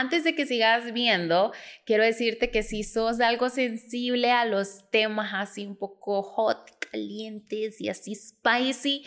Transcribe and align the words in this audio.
antes 0.00 0.24
de 0.24 0.34
que 0.34 0.46
sigas 0.46 0.92
viendo, 0.92 1.52
quiero 1.84 2.04
decirte 2.04 2.50
que 2.50 2.62
si 2.62 2.82
sos 2.82 3.20
algo 3.20 3.50
sensible 3.50 4.30
a 4.30 4.44
los 4.46 4.90
temas 4.90 5.32
así 5.34 5.66
un 5.66 5.76
poco 5.76 6.22
hot, 6.22 6.70
calientes 6.90 7.80
y 7.80 7.88
así 7.88 8.14
spicy, 8.14 9.04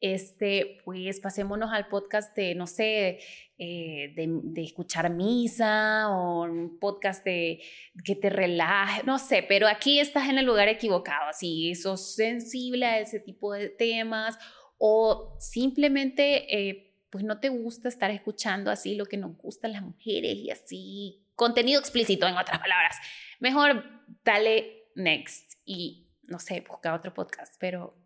este, 0.00 0.78
pues 0.84 1.20
pasémonos 1.20 1.70
al 1.72 1.88
podcast 1.88 2.34
de, 2.34 2.54
no 2.54 2.66
sé, 2.66 3.20
eh, 3.58 4.14
de, 4.16 4.62
escuchar 4.62 5.10
misa 5.10 6.08
o 6.08 6.44
un 6.44 6.78
podcast 6.78 7.22
de 7.22 7.60
que 8.02 8.16
te 8.16 8.30
relaje, 8.30 9.02
no 9.04 9.18
sé, 9.18 9.44
pero 9.46 9.68
aquí 9.68 10.00
estás 10.00 10.30
en 10.30 10.38
el 10.38 10.46
lugar 10.46 10.68
equivocado, 10.68 11.32
si 11.34 11.74
sos 11.74 12.14
sensible 12.14 12.86
a 12.86 12.98
ese 12.98 13.20
tipo 13.20 13.52
de 13.52 13.68
temas 13.68 14.38
o 14.78 15.36
simplemente... 15.38 16.56
Eh, 16.56 16.86
pues 17.10 17.24
no 17.24 17.40
te 17.40 17.48
gusta 17.48 17.88
estar 17.88 18.10
escuchando 18.10 18.70
así 18.70 18.94
lo 18.94 19.06
que 19.06 19.16
nos 19.16 19.36
gustan 19.36 19.72
las 19.72 19.82
mujeres 19.82 20.34
y 20.36 20.50
así 20.50 21.26
contenido 21.34 21.80
explícito 21.80 22.26
en 22.26 22.36
otras 22.36 22.58
palabras. 22.58 22.96
Mejor 23.40 23.84
dale 24.24 24.84
next 24.94 25.54
y 25.64 26.08
no 26.28 26.38
sé, 26.38 26.60
busca 26.60 26.94
otro 26.94 27.12
podcast, 27.12 27.56
pero 27.58 27.96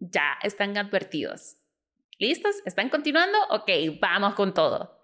ya 0.00 0.38
están 0.42 0.76
advertidos. 0.76 1.56
¿Listos? 2.18 2.56
¿Están 2.64 2.88
continuando? 2.88 3.38
Ok, 3.50 3.70
vamos 4.00 4.34
con 4.34 4.52
todo. 4.52 4.98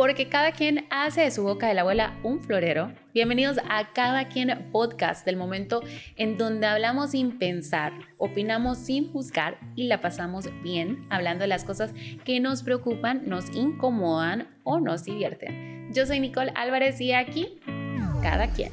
Porque 0.00 0.30
cada 0.30 0.52
quien 0.52 0.86
hace 0.88 1.20
de 1.20 1.30
su 1.30 1.42
boca 1.42 1.68
de 1.68 1.74
la 1.74 1.82
abuela 1.82 2.18
un 2.22 2.40
florero. 2.40 2.90
Bienvenidos 3.12 3.58
a 3.68 3.92
Cada 3.92 4.28
quien 4.28 4.70
podcast 4.72 5.26
del 5.26 5.36
momento 5.36 5.82
en 6.16 6.38
donde 6.38 6.66
hablamos 6.66 7.10
sin 7.10 7.38
pensar, 7.38 7.92
opinamos 8.16 8.78
sin 8.78 9.12
juzgar 9.12 9.58
y 9.76 9.88
la 9.88 10.00
pasamos 10.00 10.48
bien 10.62 11.06
hablando 11.10 11.42
de 11.42 11.48
las 11.48 11.64
cosas 11.64 11.92
que 12.24 12.40
nos 12.40 12.62
preocupan, 12.62 13.28
nos 13.28 13.54
incomodan 13.54 14.48
o 14.64 14.80
nos 14.80 15.04
divierten. 15.04 15.92
Yo 15.92 16.06
soy 16.06 16.18
Nicole 16.18 16.54
Álvarez 16.56 16.98
y 17.02 17.12
aquí, 17.12 17.60
cada 18.22 18.46
quien. 18.46 18.72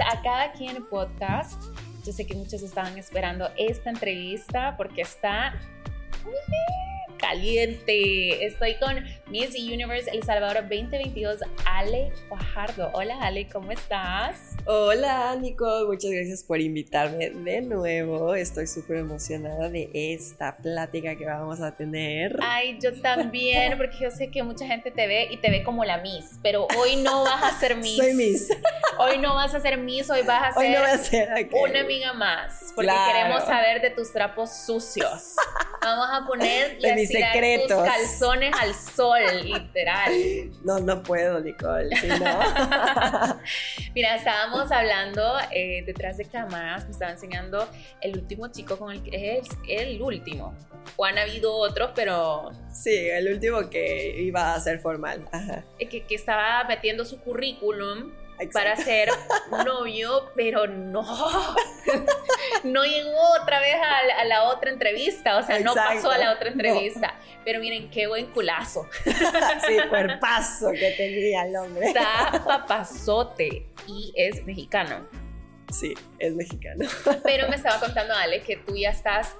A 0.00 0.22
Cada 0.22 0.52
Quien 0.52 0.84
Podcast. 0.86 1.62
Yo 2.04 2.12
sé 2.12 2.26
que 2.26 2.34
muchos 2.34 2.62
estaban 2.62 2.96
esperando 2.98 3.50
esta 3.56 3.90
entrevista 3.90 4.76
porque 4.76 5.02
está 5.02 5.54
caliente. 7.28 8.46
Estoy 8.46 8.76
con 8.76 9.04
Miss 9.26 9.50
Universe 9.54 10.10
El 10.10 10.22
Salvador 10.22 10.62
2022, 10.62 11.40
Ale 11.66 12.10
Fajardo. 12.30 12.90
Hola 12.94 13.18
Ale, 13.20 13.46
¿cómo 13.50 13.70
estás? 13.70 14.56
Hola 14.64 15.36
Nico, 15.38 15.66
muchas 15.86 16.10
gracias 16.10 16.42
por 16.42 16.58
invitarme 16.58 17.28
de 17.28 17.60
nuevo. 17.60 18.34
Estoy 18.34 18.66
súper 18.66 18.98
emocionada 18.98 19.68
de 19.68 19.90
esta 19.92 20.56
plática 20.56 21.16
que 21.16 21.26
vamos 21.26 21.60
a 21.60 21.76
tener. 21.76 22.38
Ay, 22.40 22.78
yo 22.80 22.98
también, 22.98 23.74
porque 23.76 23.98
yo 24.00 24.10
sé 24.10 24.30
que 24.30 24.42
mucha 24.42 24.66
gente 24.66 24.90
te 24.90 25.06
ve 25.06 25.28
y 25.30 25.36
te 25.36 25.50
ve 25.50 25.62
como 25.62 25.84
la 25.84 25.98
Miss, 25.98 26.38
pero 26.42 26.66
hoy 26.78 26.96
no 26.96 27.24
vas 27.24 27.42
a 27.42 27.60
ser 27.60 27.76
Miss. 27.76 27.98
Soy 27.98 28.14
Miss. 28.14 28.48
Hoy 29.00 29.18
no 29.18 29.36
vas 29.36 29.54
a 29.54 29.60
ser 29.60 29.78
Miss, 29.78 30.10
hoy 30.10 30.22
vas 30.22 30.56
a 30.56 30.60
ser, 30.60 30.76
a 30.76 30.98
ser 30.98 31.48
una 31.52 31.82
amiga 31.82 32.14
más, 32.14 32.72
porque 32.74 32.90
queremos 33.06 33.44
saber 33.44 33.80
de 33.80 33.90
tus 33.90 34.12
trapos 34.12 34.50
sucios. 34.66 35.36
Vamos 35.80 36.08
a 36.10 36.26
poner 36.26 36.80
de 36.80 36.94
mis 36.94 37.08
secretos. 37.22 37.68
tus 37.68 37.86
calzones 37.86 38.54
al 38.60 38.74
sol, 38.74 39.20
literal. 39.42 40.12
No, 40.64 40.78
no 40.78 41.02
puedo, 41.02 41.40
Nicole. 41.40 41.90
no. 42.20 42.40
Mira, 43.94 44.16
estábamos 44.16 44.70
hablando 44.72 45.22
eh, 45.50 45.82
detrás 45.86 46.16
de 46.16 46.24
cámaras, 46.24 46.84
me 46.84 46.92
estaba 46.92 47.12
enseñando 47.12 47.68
el 48.00 48.16
último 48.18 48.48
chico 48.48 48.76
con 48.78 48.92
el 48.92 49.02
que 49.02 49.38
es 49.38 49.48
el 49.68 50.00
último. 50.00 50.54
O 50.96 51.04
han 51.04 51.18
habido 51.18 51.54
otros, 51.54 51.90
pero. 51.94 52.50
Sí, 52.72 53.08
el 53.08 53.32
último 53.32 53.68
que 53.68 54.20
iba 54.20 54.54
a 54.54 54.60
ser 54.60 54.80
formal. 54.80 55.28
Ajá. 55.32 55.64
Que, 55.78 56.04
que 56.04 56.14
estaba 56.14 56.64
metiendo 56.64 57.04
su 57.04 57.20
currículum 57.20 58.12
para 58.52 58.76
ser 58.76 59.08
novio, 59.64 60.30
pero 60.36 60.66
no, 60.66 61.02
no 62.64 62.84
llegó 62.84 63.18
otra 63.42 63.60
vez 63.60 63.76
a, 64.20 64.24
la 64.24 64.44
otra 64.44 64.70
entrevista, 64.70 65.38
o 65.38 65.42
sea, 65.42 65.60
no 65.60 65.74
pasó 65.74 66.10
a 66.10 66.18
la 66.18 66.32
otra 66.32 66.50
entrevista. 66.50 67.14
Pero 67.44 67.60
miren, 67.60 67.90
qué 67.90 68.06
buen 68.06 68.26
culazo. 68.26 68.86
sí, 69.04 69.78
cuerpazo 69.88 70.70
que 70.72 70.94
tenía 70.96 71.44
el 71.44 71.56
hombre. 71.56 71.88
Está 71.88 72.42
papazote 72.44 73.66
y 73.86 74.12
es 74.14 74.44
mexicano. 74.44 75.06
Sí, 75.72 75.94
es 76.18 76.34
mexicano. 76.34 76.86
Pero 77.24 77.48
me 77.48 77.56
estaba 77.56 77.78
contando 77.80 78.14
Ale 78.14 78.42
que 78.42 78.56
tú 78.56 78.76
ya 78.76 78.90
estás 78.90 79.34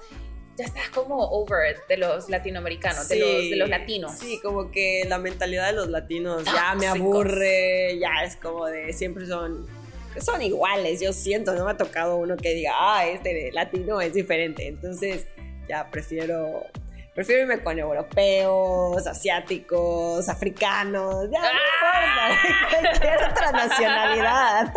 ya 0.59 0.65
estás 0.65 0.89
como 0.89 1.15
over 1.29 1.77
de 1.87 1.97
los 1.97 2.29
latinoamericanos, 2.29 3.07
de, 3.07 3.17
los, 3.17 3.49
de 3.49 3.55
los 3.55 3.69
latinos. 3.69 4.13
Sí, 4.17 4.39
como 4.43 4.71
que 4.71 5.05
la 5.07 5.17
mentalidad 5.17 5.67
de 5.67 5.73
los 5.73 5.87
latinos 5.87 6.43
ya 6.43 6.75
me 6.75 6.87
aburre, 6.87 7.97
ya 7.97 8.23
es 8.25 8.35
como 8.35 8.65
de 8.65 8.91
siempre 8.93 9.25
son 9.25 9.67
son 10.19 10.41
iguales, 10.41 10.99
yo 10.99 11.13
siento, 11.13 11.53
no 11.53 11.63
me 11.63 11.71
ha 11.71 11.77
tocado 11.77 12.17
uno 12.17 12.35
que 12.35 12.53
diga, 12.53 12.71
ah, 12.75 13.05
este 13.05 13.51
latino 13.53 14.01
es 14.01 14.13
diferente, 14.13 14.67
entonces 14.67 15.27
ya 15.67 15.89
prefiero 15.89 16.65
prefiero 17.13 17.43
irme 17.43 17.61
con 17.61 17.79
europeos, 17.79 19.05
asiáticos, 19.07 20.27
africanos, 20.27 21.29
ya 21.31 21.39
no 21.39 21.47
¡Ah! 21.47 22.29
importa, 22.31 22.99
cualquier 22.99 23.31
otra 23.31 23.51
nacionalidad. 23.51 24.73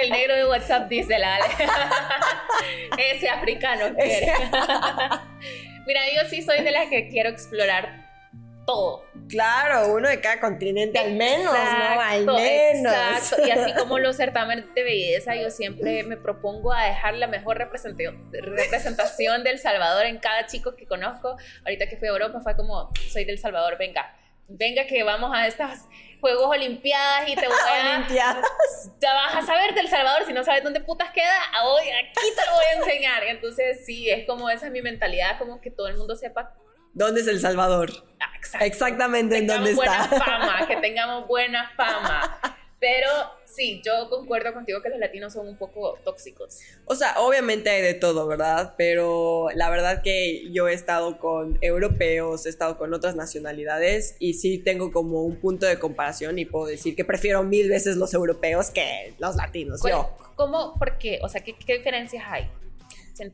El 0.00 0.10
negro 0.10 0.34
de 0.34 0.46
WhatsApp 0.46 0.88
dice 0.88 1.18
la 1.18 1.38
Ese 2.98 3.28
africano 3.28 3.94
quiere. 3.94 4.32
Mira, 5.86 6.00
yo 6.14 6.28
sí 6.28 6.42
soy 6.42 6.62
de 6.62 6.70
las 6.70 6.88
que 6.88 7.08
quiero 7.08 7.28
explorar 7.28 8.02
todo. 8.66 9.04
Claro, 9.28 9.94
uno 9.94 10.08
de 10.08 10.20
cada 10.20 10.40
continente 10.40 10.98
al 10.98 11.12
menos, 11.14 11.52
¿no? 11.52 12.00
Al 12.00 12.24
menos. 12.26 12.92
Exacto. 12.92 13.46
Y 13.46 13.50
así 13.50 13.74
como 13.74 13.98
los 14.00 14.16
certámenes 14.16 14.66
de 14.74 14.82
belleza, 14.82 15.34
yo 15.34 15.50
siempre 15.50 16.02
me 16.04 16.16
propongo 16.16 16.72
a 16.72 16.84
dejar 16.84 17.14
la 17.14 17.26
mejor 17.26 17.58
representación 17.58 18.30
del 19.44 19.58
Salvador 19.58 20.06
en 20.06 20.18
cada 20.18 20.46
chico 20.46 20.76
que 20.76 20.86
conozco. 20.86 21.36
Ahorita 21.64 21.88
que 21.88 21.96
fui 21.96 22.08
a 22.08 22.12
Europa 22.12 22.40
fue 22.40 22.56
como, 22.56 22.90
soy 23.10 23.24
del 23.24 23.38
Salvador, 23.38 23.76
venga 23.78 24.14
venga 24.48 24.86
que 24.86 25.02
vamos 25.02 25.30
a 25.34 25.46
estas 25.46 25.86
Juegos 26.20 26.50
Olimpiadas 26.50 27.28
y 27.28 27.34
te 27.34 27.48
voy 27.48 27.56
a... 27.56 27.96
Olimpiadas. 27.96 28.46
Te 29.00 29.06
vas 29.08 29.34
a 29.34 29.42
saber 29.42 29.74
del 29.74 29.88
Salvador, 29.88 30.24
si 30.24 30.32
no 30.32 30.44
sabes 30.44 30.62
dónde 30.62 30.80
putas 30.80 31.10
queda, 31.10 31.34
hoy 31.64 31.88
aquí 31.88 32.28
te 32.36 32.46
lo 32.46 32.52
voy 32.54 32.64
a 32.64 32.78
enseñar. 32.78 33.24
Entonces 33.24 33.84
sí, 33.84 34.08
es 34.08 34.24
como 34.24 34.48
esa 34.48 34.66
es 34.66 34.72
mi 34.72 34.82
mentalidad, 34.82 35.38
como 35.38 35.60
que 35.60 35.70
todo 35.70 35.88
el 35.88 35.96
mundo 35.96 36.14
sepa... 36.14 36.54
¿Dónde 36.94 37.22
es 37.22 37.26
El 37.26 37.40
Salvador? 37.40 37.90
Ah, 38.20 38.30
Exactamente 38.60 39.38
en 39.38 39.46
dónde 39.46 39.70
está. 39.70 40.08
buena 40.08 40.24
fama, 40.24 40.66
que 40.68 40.76
tengamos 40.76 41.26
buena 41.26 41.72
fama. 41.74 42.38
Pero 42.78 43.08
sí, 43.54 43.82
yo 43.84 44.08
concuerdo 44.08 44.52
contigo 44.52 44.80
que 44.82 44.88
los 44.88 44.98
latinos 44.98 45.32
son 45.32 45.48
un 45.48 45.56
poco 45.56 45.98
tóxicos. 46.04 46.58
O 46.86 46.94
sea, 46.94 47.20
obviamente 47.20 47.70
hay 47.70 47.82
de 47.82 47.94
todo, 47.94 48.26
¿verdad? 48.26 48.74
Pero 48.76 49.48
la 49.54 49.70
verdad 49.70 50.02
que 50.02 50.50
yo 50.52 50.68
he 50.68 50.74
estado 50.74 51.18
con 51.18 51.58
europeos, 51.60 52.46
he 52.46 52.48
estado 52.48 52.78
con 52.78 52.94
otras 52.94 53.16
nacionalidades 53.16 54.16
y 54.18 54.34
sí 54.34 54.58
tengo 54.58 54.92
como 54.92 55.22
un 55.22 55.36
punto 55.36 55.66
de 55.66 55.78
comparación 55.78 56.38
y 56.38 56.44
puedo 56.44 56.66
decir 56.66 56.96
que 56.96 57.04
prefiero 57.04 57.42
mil 57.42 57.68
veces 57.68 57.96
los 57.96 58.14
europeos 58.14 58.70
que 58.70 59.14
los 59.18 59.36
latinos. 59.36 59.80
Yo. 59.88 60.10
¿Cómo? 60.34 60.78
¿Por 60.78 60.98
qué? 60.98 61.20
O 61.22 61.28
sea, 61.28 61.42
¿qué, 61.42 61.54
qué 61.54 61.76
diferencias 61.78 62.24
hay? 62.26 62.48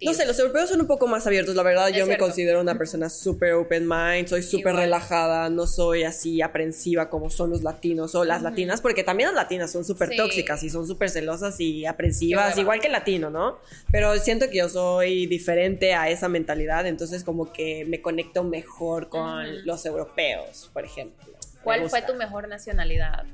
No 0.02 0.14
sé, 0.14 0.26
los 0.26 0.38
europeos 0.38 0.68
son 0.68 0.80
un 0.80 0.86
poco 0.86 1.06
más 1.06 1.26
abiertos, 1.26 1.54
la 1.54 1.62
verdad. 1.62 1.88
yo 1.88 2.06
me 2.06 2.18
considero 2.18 2.60
una 2.60 2.76
persona 2.76 3.08
súper 3.08 3.54
open 3.54 3.88
mind, 3.88 4.28
soy 4.28 4.42
súper 4.42 4.74
relajada, 4.74 5.48
no 5.50 5.66
soy 5.66 6.04
así 6.04 6.42
aprensiva 6.42 7.08
como 7.08 7.30
son 7.30 7.50
los 7.50 7.62
latinos 7.62 8.14
o 8.14 8.24
las 8.24 8.42
latinas, 8.42 8.80
porque 8.80 9.04
también 9.04 9.28
las 9.28 9.36
latinas 9.36 9.70
son 9.72 9.84
súper 9.84 10.16
tóxicas 10.16 10.62
y 10.62 10.70
son 10.70 10.86
súper 10.86 11.10
celosas 11.10 11.58
y 11.60 11.86
aprensivas, 11.86 12.56
igual 12.58 12.80
que 12.80 12.86
el 12.86 12.92
latino, 12.92 13.30
¿no? 13.30 13.58
Pero 13.90 14.16
siento 14.18 14.48
que 14.50 14.58
yo 14.58 14.68
soy 14.68 15.26
diferente 15.26 15.94
a 15.94 16.08
esa 16.08 16.28
mentalidad, 16.28 16.86
entonces 16.86 17.24
como 17.24 17.52
que 17.52 17.84
me 17.86 18.00
conecto 18.00 18.44
mejor 18.44 19.08
con 19.08 19.64
los 19.66 19.84
europeos, 19.86 20.70
por 20.72 20.84
ejemplo. 20.84 21.32
¿Cuál 21.62 21.88
fue 21.90 22.02
tu 22.02 22.14
mejor 22.14 22.48
nacionalidad? 22.48 23.24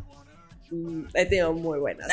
Mm, 0.71 1.05
he 1.15 1.27
tenido 1.27 1.53
muy 1.53 1.79
buenas, 1.79 2.09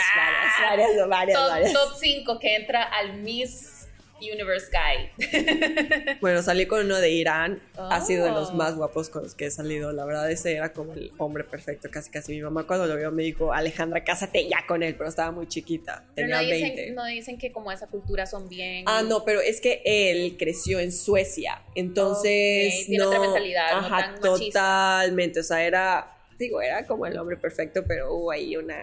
varias, 0.66 1.08
varias, 1.08 1.50
varias. 1.50 1.74
Top 1.74 1.94
5 1.98 2.40
que 2.40 2.56
entra 2.56 2.84
al 2.84 3.14
Miss 3.18 3.81
Universe 4.22 4.68
Guy. 4.72 6.18
bueno, 6.22 6.42
salí 6.44 6.66
con 6.68 6.86
uno 6.86 6.98
de 6.98 7.10
Irán. 7.12 7.62
Ha 7.78 8.02
sido 8.02 8.26
de 8.26 8.32
los 8.32 8.50
Oh. 8.52 8.54
más 8.54 8.76
guapos 8.76 9.10
con 9.10 9.24
los 9.24 9.34
que 9.36 9.46
he 9.48 9.52
salido. 9.52 9.92
La 9.92 10.06
verdad, 10.06 10.30
ese 10.30 10.54
era 10.54 10.74
como 10.74 10.94
el 10.94 11.12
hombre 11.18 11.44
perfecto. 11.44 11.90
Casi, 11.92 12.10
casi. 12.12 12.34
Mi 12.34 12.42
mamá 12.42 12.66
cuando 12.68 12.86
lo 12.88 12.96
vio 12.96 13.12
me 13.12 13.24
dijo, 13.24 13.52
Alejandra, 13.54 14.04
cásate 14.04 14.48
ya 14.48 14.66
con 14.68 14.84
él. 14.84 14.96
Pero 14.96 15.10
estaba 15.10 15.32
muy 15.32 15.48
chiquita. 15.48 16.06
Pero 16.16 16.28
Tenía 16.28 16.42
no 16.44 16.48
20. 16.50 16.72
dicen, 16.82 16.96
no 16.96 17.06
dicen 17.06 17.38
que 17.38 17.52
como 17.52 17.72
esa 17.72 17.88
cultura 17.88 18.26
son 18.26 18.48
bien... 18.50 18.86
Ah, 18.88 19.02
no, 19.08 19.24
pero 19.26 19.42
es 19.42 19.60
que 19.62 19.82
él 19.86 20.36
creció 20.38 20.80
en 20.80 20.92
Suecia. 20.92 21.62
Entonces, 21.76 22.74
Ok, 22.82 22.86
tiene 22.88 23.04
no. 23.04 23.10
otra 23.10 23.20
mentalidad, 23.22 23.82
no 23.82 23.90
tan 23.90 24.20
totalmente. 24.20 25.40
O 25.40 25.44
sea, 25.44 25.64
era. 25.64 26.18
Digo, 26.38 26.62
era 26.62 26.86
como 26.86 27.06
el 27.06 27.18
hombre 27.18 27.38
perfecto, 27.38 27.84
pero 27.88 28.14
hubo 28.16 28.32
ahí 28.32 28.56
una, 28.58 28.78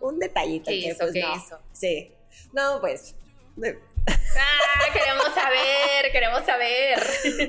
un 0.00 0.18
detallito 0.18 0.70
¿Qué 0.70 0.80
que, 0.80 0.88
hizo? 0.88 0.98
pues, 1.00 1.12
¿Qué 1.12 1.20
no. 1.20 1.36
hizo? 1.36 1.58
Sí. 1.72 2.10
No, 2.52 2.78
pues. 2.80 3.14
Ah, 4.08 4.92
queremos 4.92 5.34
saber, 5.34 6.12
queremos 6.12 6.44
saber. 6.44 6.98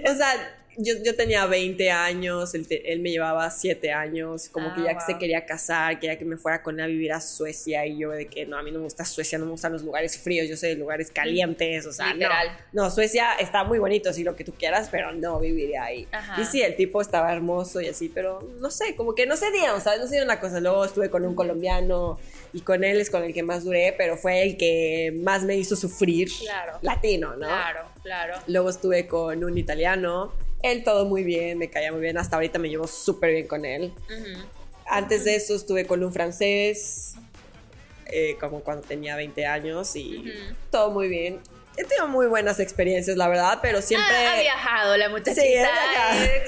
O 0.11 0.15
sea, 0.15 0.62
yo, 0.77 0.95
yo 1.03 1.15
tenía 1.15 1.45
20 1.45 1.91
años, 1.91 2.53
él, 2.55 2.67
te- 2.67 2.91
él 2.91 2.99
me 2.99 3.11
llevaba 3.11 3.49
7 3.49 3.91
años, 3.91 4.49
como 4.49 4.69
Ah, 4.69 4.73
que 4.75 4.83
ya 4.83 4.93
wow. 4.93 5.01
se 5.05 5.17
quería 5.17 5.45
casar, 5.45 5.99
quería 5.99 6.17
que 6.17 6.25
me 6.25 6.37
fuera 6.37 6.61
con 6.63 6.79
él 6.79 6.85
a 6.85 6.87
vivir 6.87 7.11
a 7.13 7.21
Suecia 7.21 7.85
y 7.85 7.97
yo 7.97 8.11
de 8.11 8.27
que 8.27 8.45
no, 8.45 8.57
a 8.57 8.63
mí 8.63 8.71
no 8.71 8.79
me 8.79 8.85
gusta 8.85 9.05
Suecia, 9.05 9.37
no 9.37 9.45
me 9.45 9.51
gustan 9.51 9.71
los 9.73 9.83
lugares 9.83 10.17
fríos, 10.17 10.47
yo 10.49 10.57
soy 10.57 10.69
de 10.69 10.75
lugares 10.75 11.11
calientes, 11.11 11.85
o 11.85 11.91
sea, 11.93 12.07
no. 12.07 12.13
Literal. 12.13 12.57
No, 12.71 12.89
Suecia 12.89 13.33
está 13.39 13.63
muy 13.63 13.79
bonito, 13.79 14.11
sí, 14.13 14.23
lo 14.23 14.35
que 14.35 14.43
tú 14.43 14.53
quieras, 14.53 14.89
pero 14.91 15.11
no 15.11 15.39
viviría 15.39 15.83
ahí. 15.83 16.07
Ajá. 16.11 16.41
Y 16.41 16.45
sí, 16.45 16.61
el 16.61 16.75
tipo 16.75 17.01
estaba 17.01 17.31
hermoso 17.33 17.81
y 17.81 17.87
así, 17.87 18.09
pero 18.09 18.41
no 18.59 18.69
sé, 18.71 18.95
como 18.95 19.15
que 19.15 19.25
no 19.25 19.35
se 19.37 19.51
dieron, 19.51 19.81
¿sabes? 19.81 19.99
No 19.99 20.05
se 20.05 20.11
dieron 20.13 20.27
una 20.29 20.39
cosa. 20.39 20.59
Luego 20.59 20.85
estuve 20.85 21.09
con 21.09 21.25
un 21.25 21.35
colombiano 21.35 22.19
y 22.53 22.61
con 22.61 22.83
él 22.83 22.99
es 22.99 23.09
con 23.09 23.23
el 23.23 23.33
que 23.33 23.43
más 23.43 23.63
duré, 23.63 23.93
pero 23.97 24.17
fue 24.17 24.43
el 24.43 24.57
que 24.57 25.13
más 25.23 25.43
me 25.43 25.55
hizo 25.57 25.75
sufrir. 25.75 26.29
Claro. 26.39 26.79
Latino, 26.81 27.31
¿no? 27.35 27.47
Claro, 27.47 27.79
claro. 28.03 28.35
Luego 28.47 28.69
estuve 28.69 29.07
con 29.07 29.43
un 29.43 29.57
italiano. 29.57 30.31
Él 30.63 30.83
todo 30.83 31.05
muy 31.05 31.23
bien, 31.23 31.59
me 31.59 31.69
caía 31.69 31.91
muy 31.91 32.01
bien. 32.01 32.17
Hasta 32.17 32.37
ahorita 32.37 32.57
me 32.57 32.69
llevo 32.69 32.87
súper 32.87 33.33
bien 33.33 33.47
con 33.47 33.65
él. 33.65 33.93
Antes 34.87 35.25
de 35.25 35.35
eso 35.35 35.55
estuve 35.55 35.85
con 35.85 36.03
un 36.03 36.11
francés, 36.11 37.15
eh, 38.07 38.37
como 38.39 38.61
cuando 38.61 38.85
tenía 38.85 39.15
20 39.15 39.45
años 39.45 39.95
y 39.95 40.23
todo 40.71 40.89
muy 40.91 41.07
bien. 41.07 41.39
He 41.75 41.83
tenido 41.83 42.07
muy 42.07 42.27
buenas 42.27 42.59
experiencias, 42.59 43.17
la 43.17 43.27
verdad, 43.27 43.59
pero 43.61 43.81
siempre... 43.81 44.13
Ah, 44.15 44.33
ha 44.37 44.39
viajado 44.41 44.95
la 44.97 45.09
muchachita. 45.09 45.41
Sí, 45.41 45.53
eh, 45.53 46.43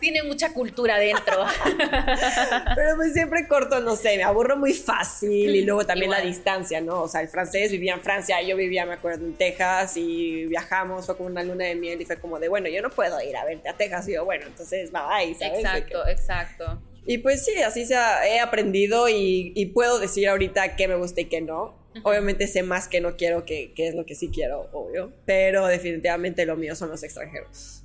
tiene 0.00 0.22
mucha 0.22 0.52
cultura 0.54 0.98
dentro. 0.98 1.44
Pero 2.74 2.96
pues 2.96 3.12
siempre 3.12 3.46
corto, 3.46 3.80
no 3.80 3.96
sé, 3.96 4.16
me 4.16 4.22
aburro 4.22 4.56
muy 4.56 4.72
fácil 4.72 5.54
y 5.54 5.62
luego 5.64 5.84
también 5.84 6.10
la 6.10 6.20
distancia, 6.20 6.80
¿no? 6.80 7.02
O 7.02 7.08
sea, 7.08 7.20
el 7.20 7.28
francés 7.28 7.70
vivía 7.70 7.94
en 7.94 8.00
Francia, 8.00 8.40
yo 8.42 8.56
vivía, 8.56 8.86
me 8.86 8.94
acuerdo, 8.94 9.24
en 9.26 9.34
Texas 9.34 9.96
y 9.96 10.46
viajamos, 10.46 11.06
fue 11.06 11.16
como 11.16 11.28
una 11.28 11.42
luna 11.42 11.64
de 11.66 11.74
miel 11.74 12.00
y 12.00 12.04
fue 12.06 12.16
como 12.18 12.38
de, 12.38 12.48
bueno, 12.48 12.68
yo 12.68 12.80
no 12.82 12.90
puedo 12.90 13.20
ir 13.22 13.36
a 13.36 13.44
verte 13.44 13.68
a 13.68 13.74
Texas 13.76 14.08
y 14.08 14.14
yo, 14.14 14.24
bueno, 14.24 14.46
entonces 14.46 14.90
bye 14.92 15.02
bye, 15.02 15.34
¿sabes? 15.34 15.58
Exacto, 15.58 16.08
exacto. 16.08 16.78
que- 17.04 17.12
Y 17.12 17.18
pues 17.18 17.44
sí, 17.44 17.60
así 17.62 17.84
se 17.86 17.96
ha- 17.96 18.26
he 18.26 18.40
aprendido 18.40 19.08
y, 19.08 19.52
y 19.54 19.66
puedo 19.66 19.98
decir 19.98 20.28
ahorita 20.28 20.76
qué 20.76 20.88
me 20.88 20.94
gusta 20.96 21.20
y 21.22 21.26
qué 21.26 21.40
no. 21.40 21.78
Obviamente 22.02 22.46
sé 22.46 22.62
más 22.62 22.88
que 22.88 23.00
no 23.00 23.16
quiero 23.16 23.44
que, 23.44 23.72
que 23.74 23.88
es 23.88 23.94
lo 23.94 24.04
que 24.06 24.14
sí 24.14 24.30
quiero, 24.32 24.68
obvio. 24.72 25.12
Pero 25.26 25.66
definitivamente 25.66 26.46
lo 26.46 26.56
mío 26.56 26.74
son 26.74 26.90
los 26.90 27.02
extranjeros. 27.02 27.82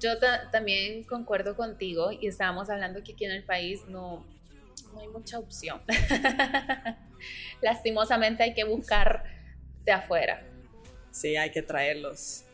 Yo 0.00 0.18
ta- 0.18 0.50
también 0.50 1.04
concuerdo 1.04 1.56
contigo 1.56 2.12
y 2.12 2.28
estábamos 2.28 2.70
hablando 2.70 3.02
que 3.02 3.12
aquí 3.12 3.24
en 3.24 3.32
el 3.32 3.44
país 3.44 3.80
no, 3.88 4.24
no 4.94 5.00
hay 5.00 5.08
mucha 5.08 5.38
opción. 5.38 5.82
Lastimosamente 7.60 8.42
hay 8.44 8.54
que 8.54 8.64
buscar 8.64 9.24
de 9.84 9.92
afuera. 9.92 10.42
Sí, 11.10 11.36
hay 11.36 11.50
que 11.50 11.62
traerlos. 11.62 12.44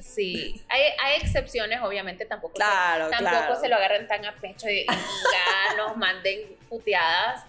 Sí, 0.00 0.62
hay, 0.68 0.82
hay 1.02 1.20
excepciones, 1.20 1.80
obviamente 1.82 2.26
tampoco, 2.26 2.54
se- 2.54 2.58
Claro, 2.62 3.08
tampoco 3.10 3.30
claro. 3.30 3.60
se 3.60 3.68
lo 3.68 3.76
agarren 3.76 4.06
tan 4.06 4.24
a 4.24 4.34
pecho 4.36 4.68
y, 4.68 4.80
y 4.80 4.86
ya 4.86 5.76
nos 5.76 5.96
manden 5.96 6.40
puteadas. 6.68 7.44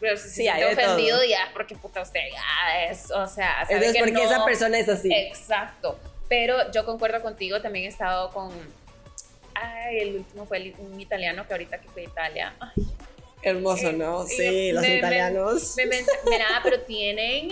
Pero 0.00 0.16
si 0.16 0.24
Sí, 0.24 0.28
se 0.28 0.34
siente 0.42 0.64
de 0.64 0.76
todo. 0.76 0.84
ofendido 0.94 1.24
ya, 1.24 1.48
porque 1.52 1.74
puta 1.74 2.02
usted 2.02 2.20
ya 2.32 2.84
es, 2.84 3.10
o 3.10 3.26
sea, 3.26 3.62
sabe 3.62 3.74
Entonces, 3.74 3.92
que 3.94 3.98
porque 3.98 4.12
no- 4.12 4.22
esa 4.22 4.44
persona 4.44 4.78
es 4.78 4.88
así. 4.88 5.08
Exacto. 5.12 5.98
Pero 6.28 6.70
yo 6.72 6.84
concuerdo 6.84 7.20
contigo, 7.22 7.60
también 7.60 7.86
he 7.86 7.88
estado 7.88 8.30
con. 8.30 8.50
Ay, 9.54 9.98
el 10.00 10.16
último 10.16 10.46
fue 10.46 10.58
el- 10.58 10.74
un 10.78 11.00
italiano 11.00 11.46
que 11.46 11.52
ahorita 11.54 11.80
que 11.80 11.88
fue 11.88 12.02
a 12.02 12.04
Italia. 12.04 12.54
Ay, 12.60 12.84
Hermoso, 13.42 13.88
Eh, 13.90 13.92
¿no? 13.92 14.24
y 14.24 14.28
Sí, 14.28 14.72
los 14.72 14.82
me- 14.82 14.98
italianos. 14.98 15.74
me, 15.76 15.86
me- 15.86 16.04
mira, 16.28 16.46
pero 16.62 16.80
tienen, 16.80 17.50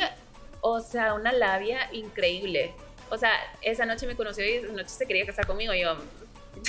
o 0.61 0.81
sea, 0.81 1.15
una 1.15 1.33
labia 1.33 1.89
increíble. 1.93 2.73
O 3.09 3.17
sea, 3.19 3.31
esa 3.63 3.87
noche 3.87 4.07
me 4.07 4.17
conoció 4.17 4.45
y 4.45 4.55
esa 4.55 4.67
noche 4.73 4.89
se 4.89 5.07
quería 5.07 5.25
casar 5.25 5.47
conmigo. 5.47 5.73
Y 5.73 5.81
yo, 5.83 5.97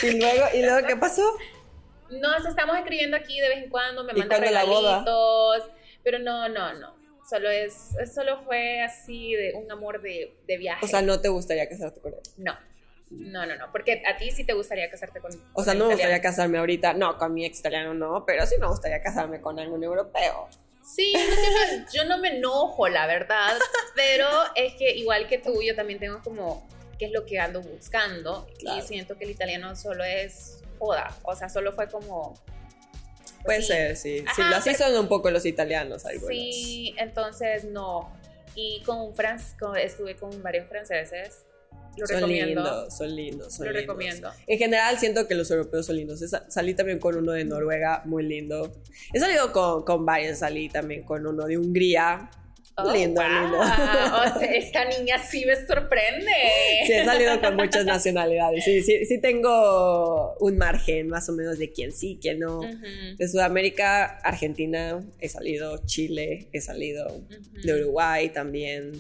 Y 0.03 0.19
luego, 0.19 0.45
¿y 0.53 0.62
luego 0.62 0.85
qué 0.88 0.95
pasó? 0.95 1.23
Nos 2.09 2.45
estamos 2.45 2.77
escribiendo 2.77 3.18
aquí 3.18 3.39
de 3.39 3.50
vez 3.50 3.57
en 3.63 3.69
cuando, 3.69 4.04
me 4.04 4.13
¿Y 4.13 4.18
manda 4.18 4.36
cuándo 4.38 4.51
la 4.51 4.63
boda? 4.65 4.89
regalitos. 5.06 5.71
Pero 6.04 6.19
no, 6.19 6.48
no, 6.50 6.74
no. 6.74 6.95
Solo 7.30 7.50
es, 7.50 7.74
solo 8.13 8.42
fue 8.45 8.81
así 8.81 9.33
de 9.33 9.54
un 9.56 9.69
amor 9.71 10.01
de, 10.01 10.38
de 10.48 10.57
viaje. 10.57 10.86
O 10.86 10.88
sea, 10.88 11.01
no 11.01 11.19
te 11.19 11.27
gustaría 11.30 11.68
casarte 11.68 12.00
con 12.01 12.13
él. 12.13 12.19
no. 12.38 12.57
No, 13.09 13.45
no, 13.45 13.56
no. 13.56 13.71
Porque 13.71 14.04
a 14.06 14.18
ti 14.18 14.31
sí 14.31 14.44
te 14.44 14.51
gustaría 14.51 14.89
casarte 14.92 15.21
con. 15.21 15.31
O 15.54 15.63
sea, 15.63 15.71
con 15.71 15.80
no 15.80 15.86
me 15.88 15.94
gustaría 15.94 16.19
casarme 16.21 16.57
ahorita. 16.57 16.92
No, 16.94 17.18
con 17.18 17.33
mi 17.33 17.45
ex 17.45 17.59
italiano 17.59 17.94
no, 17.94 18.25
pero 18.25 18.45
sí 18.45 18.56
me 18.59 18.68
gustaría 18.68 19.01
casarme 19.01 19.39
con 19.39 19.57
algún 19.59 19.81
europeo. 19.81 20.50
Sí, 20.83 21.13
no, 21.13 21.86
yo 21.94 22.04
no 22.04 22.18
me 22.18 22.36
enojo, 22.38 22.89
la 22.89 23.07
verdad, 23.07 23.57
pero 23.95 24.27
es 24.56 24.74
que 24.74 24.92
igual 24.94 25.30
que 25.30 25.38
tú, 25.38 25.62
yo 25.62 25.74
también 25.74 26.00
tengo 26.00 26.21
como 26.21 26.68
qué 27.00 27.06
es 27.06 27.12
lo 27.13 27.25
que 27.25 27.39
ando 27.39 27.62
buscando 27.62 28.45
Claro. 28.59 28.77
y 28.77 28.81
siento 28.81 29.18
que 29.18 29.24
el 29.24 29.31
italiano 29.31 29.74
solo 29.77 30.04
es 30.04 30.62
joda, 30.79 31.15
o 31.24 31.35
sea, 31.35 31.50
solo 31.50 31.71
fue 31.74 31.88
como... 31.88 32.33
Puede 33.44 33.62
sí. 33.62 33.68
ser, 33.68 33.95
sí. 33.95 34.19
sí 34.35 34.41
Ajá, 34.41 34.57
así 34.57 34.74
son 34.74 34.95
un 34.97 35.07
poco 35.07 35.29
los 35.31 35.45
italianos 35.45 36.06
algunos. 36.06 36.27
Sí, 36.29 36.94
entonces 36.97 37.65
no. 37.65 38.12
Y 38.56 38.81
con 38.83 39.00
un 39.00 39.13
fran- 39.15 39.39
con- 39.59 39.77
estuve 39.77 40.15
con 40.15 40.41
varios 40.41 40.68
franceses, 40.68 41.45
lo 41.95 42.06
son 42.07 42.15
recomiendo. 42.18 42.62
lindos, 42.63 42.97
son 42.97 43.15
lindos, 43.15 43.53
son 43.53 43.65
Lo 43.68 43.71
lindos. 43.71 43.88
recomiendo. 43.88 44.31
En 44.47 44.57
general 44.57 44.97
siento 45.00 45.27
que 45.27 45.35
los 45.35 45.50
europeos 45.51 45.85
son 45.85 45.95
lindos. 45.95 46.19
Sa- 46.29 46.50
Salí 46.50 46.74
también 46.74 47.00
con 47.00 47.15
uno 47.15 47.31
de 47.31 47.45
Noruega, 47.45 48.01
muy 48.06 48.23
lindo. 48.23 48.71
He 49.13 49.19
salido 49.19 49.53
con, 49.53 49.83
con 49.83 50.06
varios, 50.06 50.39
salí 50.39 50.68
también 50.69 51.03
con 51.03 51.25
uno 51.25 51.45
de 51.45 51.57
Hungría. 51.57 52.30
Oh, 52.79 52.91
lindo, 52.94 53.19
wow. 53.21 53.41
lindo. 53.41 53.57
O 53.59 54.39
sea, 54.39 54.51
esta 54.53 54.85
niña 54.85 55.18
sí 55.18 55.45
me 55.45 55.56
sorprende. 55.56 56.31
Sí, 56.85 56.94
he 56.94 57.03
salido 57.06 57.41
con 57.41 57.56
muchas 57.56 57.85
nacionalidades. 57.85 58.63
Sí, 58.63 58.83
sí, 58.83 59.03
sí 59.06 59.19
tengo 59.19 60.35
un 60.39 60.57
margen 60.59 61.07
más 61.07 61.27
o 61.27 61.33
menos 61.33 61.57
de 61.57 61.71
quién 61.71 61.91
sí, 61.91 62.19
quién 62.21 62.39
no. 62.39 62.62
De 62.62 63.27
Sudamérica, 63.27 64.19
Argentina, 64.19 65.03
he 65.19 65.27
salido, 65.27 65.79
Chile, 65.85 66.50
he 66.53 66.62
salido, 66.62 67.19
de 67.63 67.74
Uruguay 67.81 68.29
también, 68.29 68.91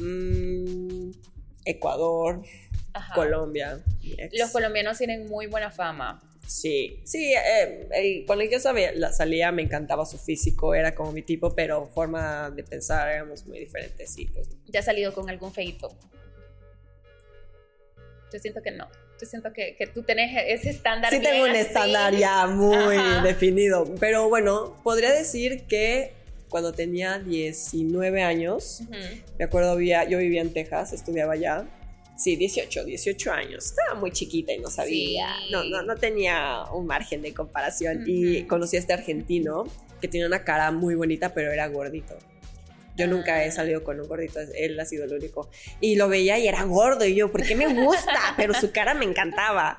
Mm, 0.00 1.10
Ecuador, 1.64 2.42
Ajá. 2.92 3.14
Colombia. 3.14 3.80
Los 4.32 4.50
colombianos 4.50 4.96
tienen 4.96 5.26
muy 5.28 5.46
buena 5.46 5.70
fama. 5.70 6.22
Sí, 6.48 7.02
sí, 7.04 7.34
eh, 7.34 7.86
el- 7.92 8.24
con 8.24 8.40
el 8.40 8.48
que 8.48 8.54
yo 8.54 8.60
sabía, 8.60 8.90
la- 8.94 9.12
salía 9.12 9.52
me 9.52 9.60
encantaba 9.60 10.06
su 10.06 10.16
físico, 10.16 10.74
era 10.74 10.94
como 10.94 11.12
mi 11.12 11.20
tipo, 11.20 11.54
pero 11.54 11.88
forma 11.88 12.50
de 12.50 12.64
pensar 12.64 13.06
éramos 13.10 13.46
muy 13.46 13.58
diferentes, 13.58 14.10
sí. 14.14 14.24
Pues. 14.32 14.48
¿Ya 14.66 14.80
has 14.80 14.86
salido 14.86 15.12
con 15.12 15.28
algún 15.28 15.52
feito? 15.52 15.90
Yo 18.32 18.38
siento 18.38 18.62
que 18.62 18.70
no. 18.70 18.88
Yo 19.20 19.26
siento 19.26 19.52
que, 19.52 19.74
que 19.76 19.86
tú 19.88 20.02
tenés 20.02 20.30
ese 20.46 20.70
estándar. 20.70 21.10
Sí 21.12 21.18
bien 21.18 21.32
tengo 21.32 21.44
un 21.44 21.50
así. 21.50 21.60
estándar 21.60 22.14
ya 22.14 22.46
muy 22.46 22.96
Ajá. 22.96 23.22
definido, 23.22 23.84
pero 24.00 24.28
bueno, 24.30 24.80
podría 24.82 25.12
decir 25.12 25.64
que 25.66 26.12
cuando 26.48 26.72
tenía 26.72 27.18
19 27.18 28.22
años, 28.22 28.80
me 29.38 29.44
acuerdo, 29.44 29.72
había, 29.72 30.04
yo 30.04 30.16
vivía 30.18 30.40
en 30.40 30.52
Texas, 30.54 30.94
estudiaba 30.94 31.34
allá. 31.34 31.66
Sí, 32.18 32.34
18, 32.36 32.84
18 32.84 33.32
años. 33.32 33.64
Estaba 33.66 33.94
muy 33.98 34.10
chiquita 34.10 34.52
y 34.52 34.58
no 34.58 34.68
sabía. 34.70 35.36
Sí. 35.46 35.52
No, 35.52 35.62
no, 35.64 35.82
no 35.82 35.94
tenía 35.96 36.64
un 36.72 36.86
margen 36.86 37.22
de 37.22 37.32
comparación. 37.32 38.02
Y 38.06 38.42
conocí 38.42 38.76
a 38.76 38.80
este 38.80 38.92
argentino 38.92 39.64
que 40.00 40.08
tenía 40.08 40.26
una 40.26 40.42
cara 40.44 40.70
muy 40.72 40.94
bonita, 40.96 41.32
pero 41.32 41.52
era 41.52 41.68
gordito. 41.68 42.18
Yo 42.96 43.06
nunca 43.06 43.44
he 43.44 43.48
Ah. 43.48 43.52
salido 43.52 43.84
con 43.84 44.00
un 44.00 44.08
gordito, 44.08 44.40
él 44.56 44.78
ha 44.80 44.84
sido 44.84 45.04
el 45.04 45.12
único. 45.12 45.48
Y 45.80 45.94
lo 45.94 46.08
veía 46.08 46.36
y 46.38 46.48
era 46.48 46.64
gordo. 46.64 47.04
Y 47.04 47.14
yo, 47.14 47.30
¿por 47.30 47.44
qué 47.44 47.54
me 47.54 47.72
gusta? 47.72 48.12
Pero 48.36 48.52
su 48.54 48.72
cara 48.72 48.94
me 48.94 49.04
encantaba. 49.04 49.78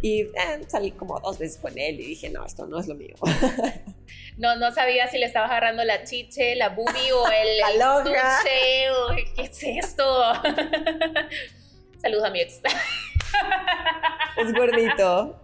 Y 0.00 0.22
eh, 0.22 0.30
salí 0.68 0.92
como 0.92 1.20
dos 1.20 1.38
veces 1.38 1.58
con 1.58 1.78
él 1.78 2.00
y 2.00 2.06
dije, 2.06 2.30
no, 2.30 2.46
esto 2.46 2.66
no 2.66 2.80
es 2.80 2.86
lo 2.88 2.94
mío. 2.94 3.14
No, 4.36 4.56
no 4.56 4.72
sabía 4.72 5.06
si 5.08 5.16
le 5.18 5.26
estabas 5.26 5.48
agarrando 5.48 5.84
la 5.84 6.02
chiche, 6.02 6.56
la 6.56 6.70
boobie 6.70 7.12
o 7.12 7.24
el, 7.28 7.58
La 7.78 8.02
loja. 8.02 8.38
tuche, 8.42 8.90
o 8.90 9.34
¿Qué 9.36 9.42
es 9.42 9.62
esto? 9.84 10.04
Saludos 12.04 12.24
a 12.24 12.30
mi 12.30 12.40
ex. 12.42 12.60
es 14.36 14.52
gordito. 14.52 15.40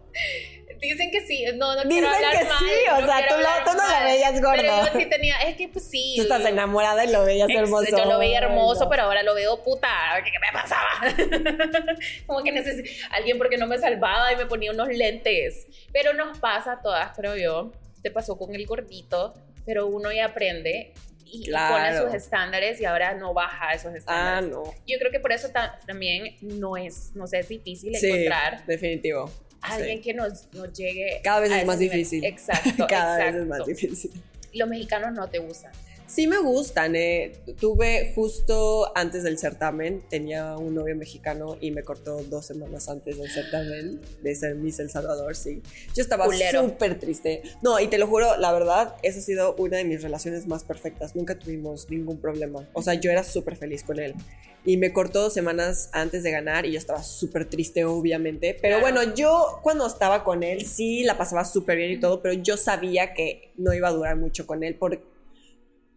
Dicen 0.79 1.11
que 1.11 1.23
sí, 1.23 1.47
no, 1.55 1.75
no 1.75 1.83
quiero 1.85 2.07
hablar 2.07 2.39
que 2.39 2.45
mal. 2.45 2.59
sí, 2.59 3.03
o 3.03 3.07
sea, 3.07 3.29
tú, 3.65 3.73
no 3.79 3.89
la 3.89 4.05
veías 4.05 4.43
gordo. 4.43 4.57
Pero 4.57 4.85
yo 4.85 4.99
sí 4.99 5.07
tenía, 5.07 5.41
es 5.41 5.57
que 5.57 5.69
pues 5.69 5.89
sí. 5.89 6.15
Tú 6.17 6.23
estás 6.23 6.45
enamorada 6.45 7.03
y 7.07 7.11
lo 7.11 7.25
veías 7.25 7.49
hermoso. 7.49 7.87
Yo 7.97 8.05
lo 8.05 8.19
veía 8.19 8.41
hermoso, 8.41 8.91
pero 8.91 9.05
ahora 9.05 9.23
lo 9.23 9.35
veo 9.35 9.63
puta, 9.63 9.89
¿qué, 10.23 10.33
me 10.39 10.53
pasaba? 10.53 11.97
Como 12.27 12.43
que 12.43 12.53
necesito 12.53 12.91
alguien 13.11 13.39
porque 13.39 13.57
no 13.57 13.67
me 13.67 13.79
salvaba 13.79 14.31
y 14.35 14.37
me 14.37 14.45
ponía 14.45 14.71
unos 14.71 14.89
lentes. 14.89 15.67
Pero 15.95 16.13
nos 16.13 16.39
pasa 16.41 16.73
a 16.73 16.83
todas, 16.83 17.17
creo 17.17 17.37
yo. 17.37 17.73
Te 18.03 18.11
pasó 18.11 18.37
con 18.37 18.55
el 18.55 18.67
gordito, 18.67 19.33
pero 19.65 19.87
uno 19.87 20.13
ya 20.13 20.27
aprende 20.27 20.93
y, 21.33 21.51
pone 21.51 21.97
sus 21.97 22.15
estándares 22.15 22.81
y 22.81 22.85
ahora 22.85 23.15
no 23.15 23.33
baja 23.35 23.73
esos 23.73 23.95
estándares. 23.95 24.51
Ah, 24.51 24.51
no. 24.51 24.65
Yo 24.87 24.99
creo 24.99 25.11
que 25.11 25.21
por 25.21 25.33
eso 25.33 25.49
también 25.87 26.37
no 26.41 26.77
es, 26.77 27.13
no 27.15 27.27
sé, 27.27 27.41
es 27.41 27.49
difícil 27.49 27.95
sí, 27.97 28.07
encontrar. 28.07 28.65
definitivo. 28.67 29.31
Alguien 29.63 30.01
que 30.01 30.15
nos, 30.15 30.53
nos, 30.55 30.73
llegue. 30.73 31.21
Cada 31.23 31.41
vez 31.41 31.53
es 31.53 31.67
más 31.67 31.79
difícil. 31.79 32.25
Exacto. 32.25 32.87
Cada 32.89 33.19
vez 33.19 33.35
es 33.35 33.47
más 33.47 33.67
difícil. 33.67 34.11
Los 34.53 34.69
mexicanos 34.69 35.13
no 35.13 35.29
te 35.29 35.39
usan. 35.39 35.73
Sí 36.11 36.27
me 36.27 36.39
gustan, 36.39 36.97
eh. 36.97 37.31
Tuve 37.61 38.13
justo 38.17 38.91
antes 38.97 39.23
del 39.23 39.39
certamen, 39.39 40.03
tenía 40.11 40.57
un 40.57 40.75
novio 40.75 40.97
mexicano 40.97 41.57
y 41.61 41.71
me 41.71 41.85
cortó 41.85 42.25
dos 42.25 42.47
semanas 42.47 42.89
antes 42.89 43.17
del 43.17 43.31
certamen 43.31 44.01
de 44.21 44.35
ser 44.35 44.57
Miss 44.57 44.81
El 44.81 44.91
Salvador, 44.91 45.37
sí. 45.37 45.63
Yo 45.95 46.03
estaba 46.03 46.27
súper 46.51 46.99
triste. 46.99 47.43
No, 47.63 47.79
y 47.79 47.87
te 47.87 47.97
lo 47.97 48.09
juro, 48.09 48.37
la 48.39 48.53
verdad, 48.53 48.97
esa 49.05 49.21
ha 49.21 49.23
sido 49.23 49.55
una 49.55 49.77
de 49.77 49.85
mis 49.85 50.03
relaciones 50.03 50.49
más 50.49 50.65
perfectas. 50.65 51.15
Nunca 51.15 51.39
tuvimos 51.39 51.89
ningún 51.89 52.19
problema. 52.19 52.69
O 52.73 52.83
sea, 52.83 52.95
yo 52.95 53.13
era 53.13 53.23
súper 53.23 53.55
feliz 53.55 53.85
con 53.85 54.01
él. 54.01 54.17
Y 54.65 54.79
me 54.79 54.93
cortó 54.93 55.23
dos 55.23 55.33
semanas 55.33 55.91
antes 55.93 56.25
de 56.25 56.33
ganar 56.33 56.67
y 56.67 56.73
yo 56.73 56.79
estaba 56.79 57.05
súper 57.05 57.49
triste, 57.49 57.85
obviamente. 57.85 58.59
Pero 58.61 58.81
bueno, 58.81 59.15
yo 59.15 59.61
cuando 59.63 59.87
estaba 59.87 60.25
con 60.25 60.43
él 60.43 60.67
sí 60.67 61.05
la 61.05 61.17
pasaba 61.17 61.45
súper 61.45 61.79
bien 61.79 61.93
y 61.93 62.01
todo, 62.01 62.21
pero 62.21 62.35
yo 62.35 62.57
sabía 62.57 63.15
que 63.15 63.53
no 63.57 63.73
iba 63.73 63.87
a 63.87 63.93
durar 63.93 64.17
mucho 64.17 64.45
con 64.45 64.65
él 64.65 64.75
porque 64.75 65.01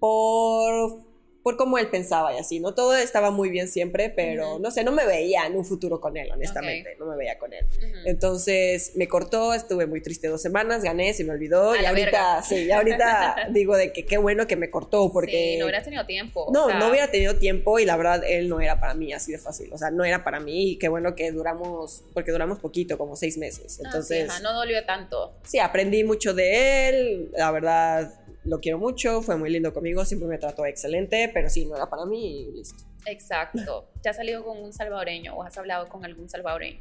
por, 0.04 1.00
por 1.44 1.56
cómo 1.56 1.78
él 1.78 1.88
pensaba 1.88 2.34
y 2.34 2.38
así, 2.38 2.60
¿no? 2.60 2.74
Todo 2.74 2.94
estaba 2.94 3.32
muy 3.32 3.50
bien 3.50 3.70
siempre, 3.70 4.10
pero 4.10 4.60
no 4.60 4.70
sé, 4.70 4.84
no 4.84 4.92
me 4.92 5.06
veía 5.06 5.46
en 5.46 5.56
un 5.56 5.64
futuro 5.64 6.02
con 6.02 6.18
él, 6.18 6.30
honestamente, 6.30 6.98
no 7.00 7.06
me 7.06 7.16
veía 7.16 7.38
con 7.38 7.54
él. 7.54 7.66
Entonces 8.04 8.98
me 8.98 9.08
cortó, 9.08 9.54
estuve 9.54 9.86
muy 9.86 10.02
triste 10.02 10.28
dos 10.28 10.42
semanas, 10.42 10.84
gané, 10.84 11.14
se 11.14 11.24
me 11.24 11.32
olvidó 11.32 11.74
y 11.74 11.86
ahorita, 11.86 12.42
sí, 12.42 12.70
ahorita 12.74 13.48
digo 13.52 13.78
de 13.78 13.94
que 13.94 14.06
qué 14.06 14.18
bueno 14.18 14.46
que 14.46 14.58
me 14.58 14.70
cortó 14.70 15.10
porque... 15.10 15.54
Sí, 15.54 15.58
no 15.58 15.68
hubiera 15.68 15.82
tenido 15.82 16.06
tiempo. 16.06 16.50
No, 16.52 16.68
no 16.78 16.90
hubiera 16.90 17.10
tenido 17.10 17.38
tiempo 17.38 17.80
y 17.80 17.86
la 17.86 17.96
verdad 17.96 18.26
él 18.28 18.50
no 18.50 18.60
era 18.60 18.82
para 18.82 18.96
mí 18.96 19.14
así 19.14 19.32
de 19.32 19.38
fácil, 19.38 19.72
o 19.72 19.78
sea, 19.78 19.90
no 19.90 20.04
era 20.04 20.26
para 20.26 20.42
mí 20.42 20.72
y 20.72 20.78
qué 20.78 20.90
bueno 20.90 21.16
que 21.16 21.32
duramos, 21.32 22.04
porque 22.14 22.34
duramos 22.34 22.60
poquito, 22.60 22.98
como 22.98 23.16
seis 23.16 23.38
meses. 23.38 23.80
Ah, 23.80 23.84
Entonces... 23.86 24.30
no 24.42 24.52
dolió 24.52 24.84
tanto. 24.84 25.34
Sí, 25.44 25.60
aprendí 25.60 26.04
mucho 26.04 26.34
de 26.34 26.90
él, 26.90 27.30
la 27.38 27.52
verdad 27.52 28.23
lo 28.46 28.60
quiero 28.60 28.78
mucho, 28.78 29.22
fue 29.22 29.38
muy 29.38 29.50
lindo 29.50 29.74
conmigo, 29.74 30.04
siempre 30.06 30.28
me 30.28 30.38
trató 30.38 30.66
excelente, 30.66 31.30
pero 31.34 31.50
sí, 31.50 31.66
no 31.66 31.76
era 31.76 31.90
para 31.90 32.06
mí 32.06 32.42
y 32.42 32.52
listo. 32.52 32.84
Exacto. 33.06 33.90
¿Te 34.02 34.10
has 34.10 34.18
salido 34.18 34.44
con 34.44 34.58
un 34.58 34.74
salvadoreño 34.74 35.36
o 35.36 35.44
has 35.44 35.58
hablado 35.58 35.88
con 35.90 36.06
algún 36.06 36.30
salvadoreño? 36.30 36.80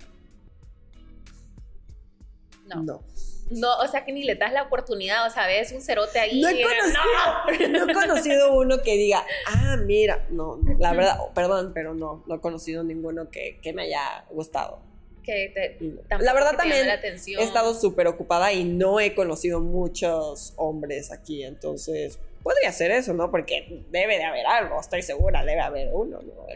No. 2.67 2.83
No. 2.83 3.03
No, 3.51 3.77
o 3.81 3.87
sea 3.87 4.05
que 4.05 4.13
ni 4.13 4.23
le 4.23 4.35
das 4.37 4.53
la 4.53 4.63
oportunidad, 4.63 5.27
o 5.27 5.31
sea, 5.31 5.47
ves 5.47 5.73
un 5.73 5.83
cerote 5.83 6.19
ahí. 6.19 6.41
No 6.41 6.49
he, 6.49 6.63
conocido, 6.63 7.69
no. 7.69 7.91
he 7.91 7.95
conocido 7.95 8.55
uno 8.55 8.81
que 8.83 8.97
diga, 8.97 9.27
ah, 9.47 9.77
mira, 9.85 10.27
no, 10.31 10.59
la 10.79 10.95
verdad, 10.95 11.19
perdón, 11.35 11.73
pero 11.75 11.93
no, 11.93 12.25
no 12.27 12.37
he 12.37 12.41
conocido 12.41 12.83
ninguno 12.83 13.29
que, 13.29 13.61
que 13.61 13.75
me 13.75 13.83
haya 13.83 14.25
gustado 14.31 14.81
que 15.23 15.51
te, 15.55 16.19
la 16.23 16.33
verdad 16.33 16.57
también 16.57 16.87
he 16.89 17.43
estado 17.43 17.75
súper 17.75 18.07
ocupada 18.07 18.53
y 18.53 18.65
no 18.65 19.01
he 19.01 19.15
conocido 19.15 19.61
muchos 19.61 20.53
hombres 20.57 21.13
aquí, 21.13 21.45
entonces 21.45 22.19
podría 22.43 22.73
ser 22.73 22.91
eso, 22.91 23.15
¿no? 23.15 23.31
Porque 23.31 23.85
debe 23.91 24.19
de 24.19 24.25
haber 24.25 24.47
algo, 24.47 24.81
estoy 24.81 25.03
segura, 25.03 25.45
debe 25.45 25.61
haber 25.61 25.91
uno, 25.93 26.21
¿no? 26.23 26.47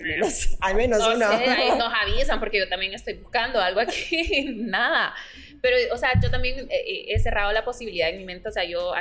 Al 0.60 0.74
menos, 0.74 0.98
no 0.98 1.14
uno. 1.14 1.38
Sé, 1.38 1.44
ahí 1.44 1.70
nos 1.78 1.92
avisan 2.02 2.40
porque 2.40 2.58
yo 2.58 2.68
también 2.68 2.92
estoy 2.94 3.14
buscando 3.14 3.60
algo 3.60 3.80
aquí, 3.80 4.46
nada. 4.56 5.14
Pero, 5.62 5.76
o 5.94 5.96
sea, 5.96 6.10
yo 6.20 6.30
también 6.30 6.68
he 6.70 7.18
cerrado 7.18 7.52
la 7.52 7.64
posibilidad 7.64 8.08
en 8.08 8.18
mi 8.18 8.24
mente, 8.24 8.48
o 8.48 8.52
sea, 8.52 8.64
yo, 8.64 8.92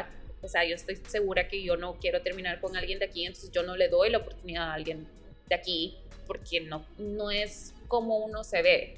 o 0.42 0.48
sea, 0.48 0.64
yo 0.64 0.76
estoy 0.76 0.96
segura 1.08 1.48
que 1.48 1.64
yo 1.64 1.76
no 1.76 1.98
quiero 2.00 2.22
terminar 2.22 2.62
con 2.62 2.78
alguien 2.78 3.00
de 3.00 3.06
aquí, 3.06 3.26
entonces 3.26 3.52
yo 3.52 3.64
no 3.64 3.76
le 3.76 3.90
doy 3.90 4.10
la 4.10 4.20
oportunidad 4.20 4.70
a 4.70 4.74
alguien 4.74 5.08
de 5.48 5.56
aquí 5.56 5.98
porque 6.26 6.62
no, 6.62 6.86
no 6.98 7.32
es 7.32 7.74
como 7.88 8.18
uno 8.18 8.44
se 8.44 8.62
ve 8.62 8.98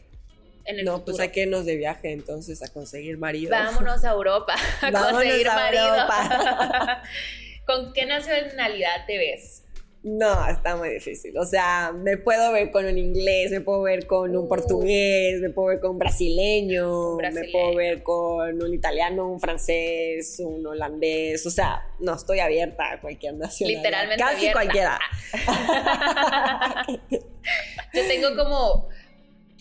no, 0.83 1.03
pues 1.05 1.17
que 1.31 1.41
irnos 1.41 1.65
de 1.65 1.75
viaje 1.75 2.11
entonces 2.11 2.61
a 2.63 2.67
conseguir 2.67 3.17
marido. 3.17 3.51
Vámonos 3.51 4.03
a 4.03 4.11
Europa 4.11 4.55
a 4.81 4.91
conseguir 4.91 5.47
marido. 5.47 5.95
¿Con 7.65 7.93
qué 7.93 8.05
nacionalidad 8.05 9.05
te 9.05 9.17
ves? 9.17 9.63
No, 10.03 10.47
está 10.47 10.77
muy 10.77 10.89
difícil. 10.89 11.37
O 11.37 11.45
sea, 11.45 11.91
me 11.93 12.17
puedo 12.17 12.53
ver 12.53 12.71
con 12.71 12.85
un 12.85 12.97
inglés, 12.97 13.51
me 13.51 13.59
puedo 13.59 13.81
ver 13.81 14.07
con 14.07 14.29
un 14.37 14.45
uh. 14.45 14.47
portugués, 14.47 15.41
me 15.41 15.49
puedo 15.49 15.69
ver 15.69 15.79
con 15.81 15.91
un 15.91 15.99
brasileño, 15.99 17.17
me 17.17 17.49
puedo 17.51 17.75
ver 17.75 18.03
con 18.03 18.61
un 18.61 18.73
italiano, 18.73 19.29
un 19.29 19.41
francés, 19.41 20.39
un 20.39 20.65
holandés. 20.65 21.45
O 21.45 21.51
sea, 21.51 21.85
no 21.99 22.13
estoy 22.13 22.39
abierta 22.39 22.93
a 22.93 23.01
cualquier 23.01 23.33
nacionalidad. 23.33 23.83
Literalmente. 23.83 24.23
Casi 24.23 24.51
cualquiera. 24.51 24.99
Yo 27.93 28.01
tengo 28.07 28.35
como 28.37 28.87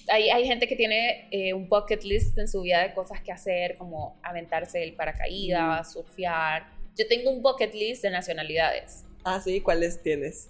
hay, 0.08 0.30
hay, 0.30 0.46
gente 0.46 0.68
que 0.68 0.76
tiene 0.76 1.28
eh, 1.30 1.52
un 1.52 1.68
bucket 1.68 2.02
list 2.04 2.38
en 2.38 2.48
su 2.48 2.62
vida 2.62 2.82
de 2.82 2.94
cosas 2.94 3.20
que 3.20 3.32
hacer, 3.32 3.76
como 3.76 4.18
aventarse 4.22 4.82
el 4.82 4.94
paracaídas, 4.94 5.92
surfear. 5.92 6.66
Yo 6.96 7.06
tengo 7.08 7.30
un 7.30 7.42
bucket 7.42 7.74
list 7.74 8.02
de 8.02 8.10
nacionalidades. 8.10 9.04
Ah, 9.24 9.40
sí, 9.42 9.60
¿cuáles 9.60 10.02
tienes? 10.02 10.48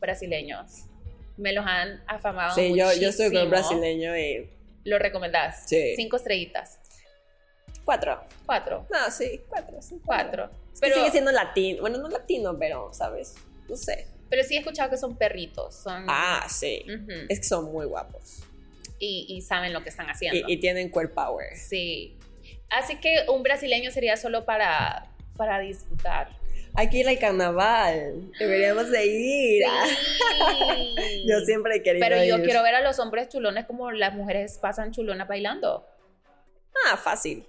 Brasileños. 0.00 0.84
Me 1.36 1.52
los 1.52 1.64
han 1.66 2.02
afamado 2.06 2.54
sí, 2.54 2.68
muchísimo. 2.68 2.92
Yo, 2.92 3.00
yo 3.00 3.12
soy 3.12 3.32
con 3.32 3.50
brasileño 3.50 4.16
y... 4.16 4.50
¿Lo 4.84 4.98
recomendás? 4.98 5.64
Sí. 5.66 5.94
Cinco 5.96 6.16
estrellitas. 6.16 6.78
Cuatro. 7.84 8.20
Cuatro. 8.44 8.86
No, 8.90 9.10
sí, 9.10 9.42
cuatro. 9.48 9.80
Sí, 9.80 10.00
cuatro. 10.04 10.50
pero 10.80 10.96
sigue 10.96 11.10
siendo 11.10 11.32
latino. 11.32 11.80
Bueno, 11.80 11.98
no 11.98 12.08
latino, 12.08 12.58
pero, 12.58 12.92
¿sabes? 12.92 13.34
No 13.68 13.76
sé. 13.76 14.08
Pero 14.28 14.42
sí 14.42 14.56
he 14.56 14.58
escuchado 14.58 14.90
que 14.90 14.96
son 14.96 15.16
perritos. 15.16 15.76
Son... 15.76 16.04
Ah, 16.08 16.46
sí. 16.48 16.84
Es 17.28 17.38
que 17.40 17.46
son 17.46 17.72
muy 17.72 17.86
guapos 17.86 18.42
y, 18.98 19.40
saben 19.42 19.72
lo 19.72 19.82
que 19.82 19.90
están 19.90 20.08
haciendo. 20.08 20.48
Y, 20.48 20.56
tienen 20.58 20.90
core 20.90 21.08
power. 21.08 21.56
Sí. 21.56 22.16
Así 22.70 22.96
que 22.96 23.24
un 23.28 23.42
brasileño 23.42 23.90
sería 23.90 24.16
solo 24.16 24.44
para, 24.44 25.08
para 25.36 25.60
disfrutar. 25.60 26.28
Hay 26.74 26.90
que 26.90 26.98
ir 26.98 27.08
al 27.08 27.18
carnaval. 27.18 28.30
Deberíamos 28.38 28.90
de 28.90 29.06
ir. 29.06 29.64
Sí. 29.64 31.24
yo 31.26 31.40
siempre 31.40 31.76
he 31.76 31.82
querido 31.82 32.06
Pero 32.06 32.22
yo 32.24 32.42
quiero 32.42 32.62
ver 32.62 32.74
a 32.74 32.82
los 32.82 32.98
hombres 32.98 33.28
chulones 33.28 33.64
como 33.64 33.90
las 33.90 34.14
mujeres 34.14 34.58
pasan 34.58 34.92
chulonas 34.92 35.26
bailando. 35.26 35.86
Ah, 36.86 36.96
fácil. 36.96 37.46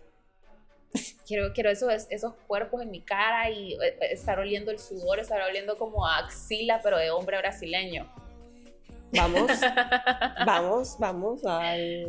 Quiero, 1.28 1.52
quiero 1.54 1.70
esos, 1.70 2.08
esos 2.10 2.34
cuerpos 2.48 2.82
en 2.82 2.90
mi 2.90 3.02
cara 3.02 3.50
y 3.50 3.74
eh, 3.74 3.98
estar 4.12 4.40
oliendo 4.40 4.72
el 4.72 4.80
sudor, 4.80 5.20
estar 5.20 5.42
oliendo 5.42 5.78
como 5.78 6.08
a 6.08 6.20
axila, 6.20 6.80
pero 6.82 6.98
de 6.98 7.12
hombre 7.12 7.38
brasileño. 7.38 8.10
Vamos, 9.14 9.52
vamos, 10.46 10.98
vamos 11.00 11.46
al, 11.46 12.08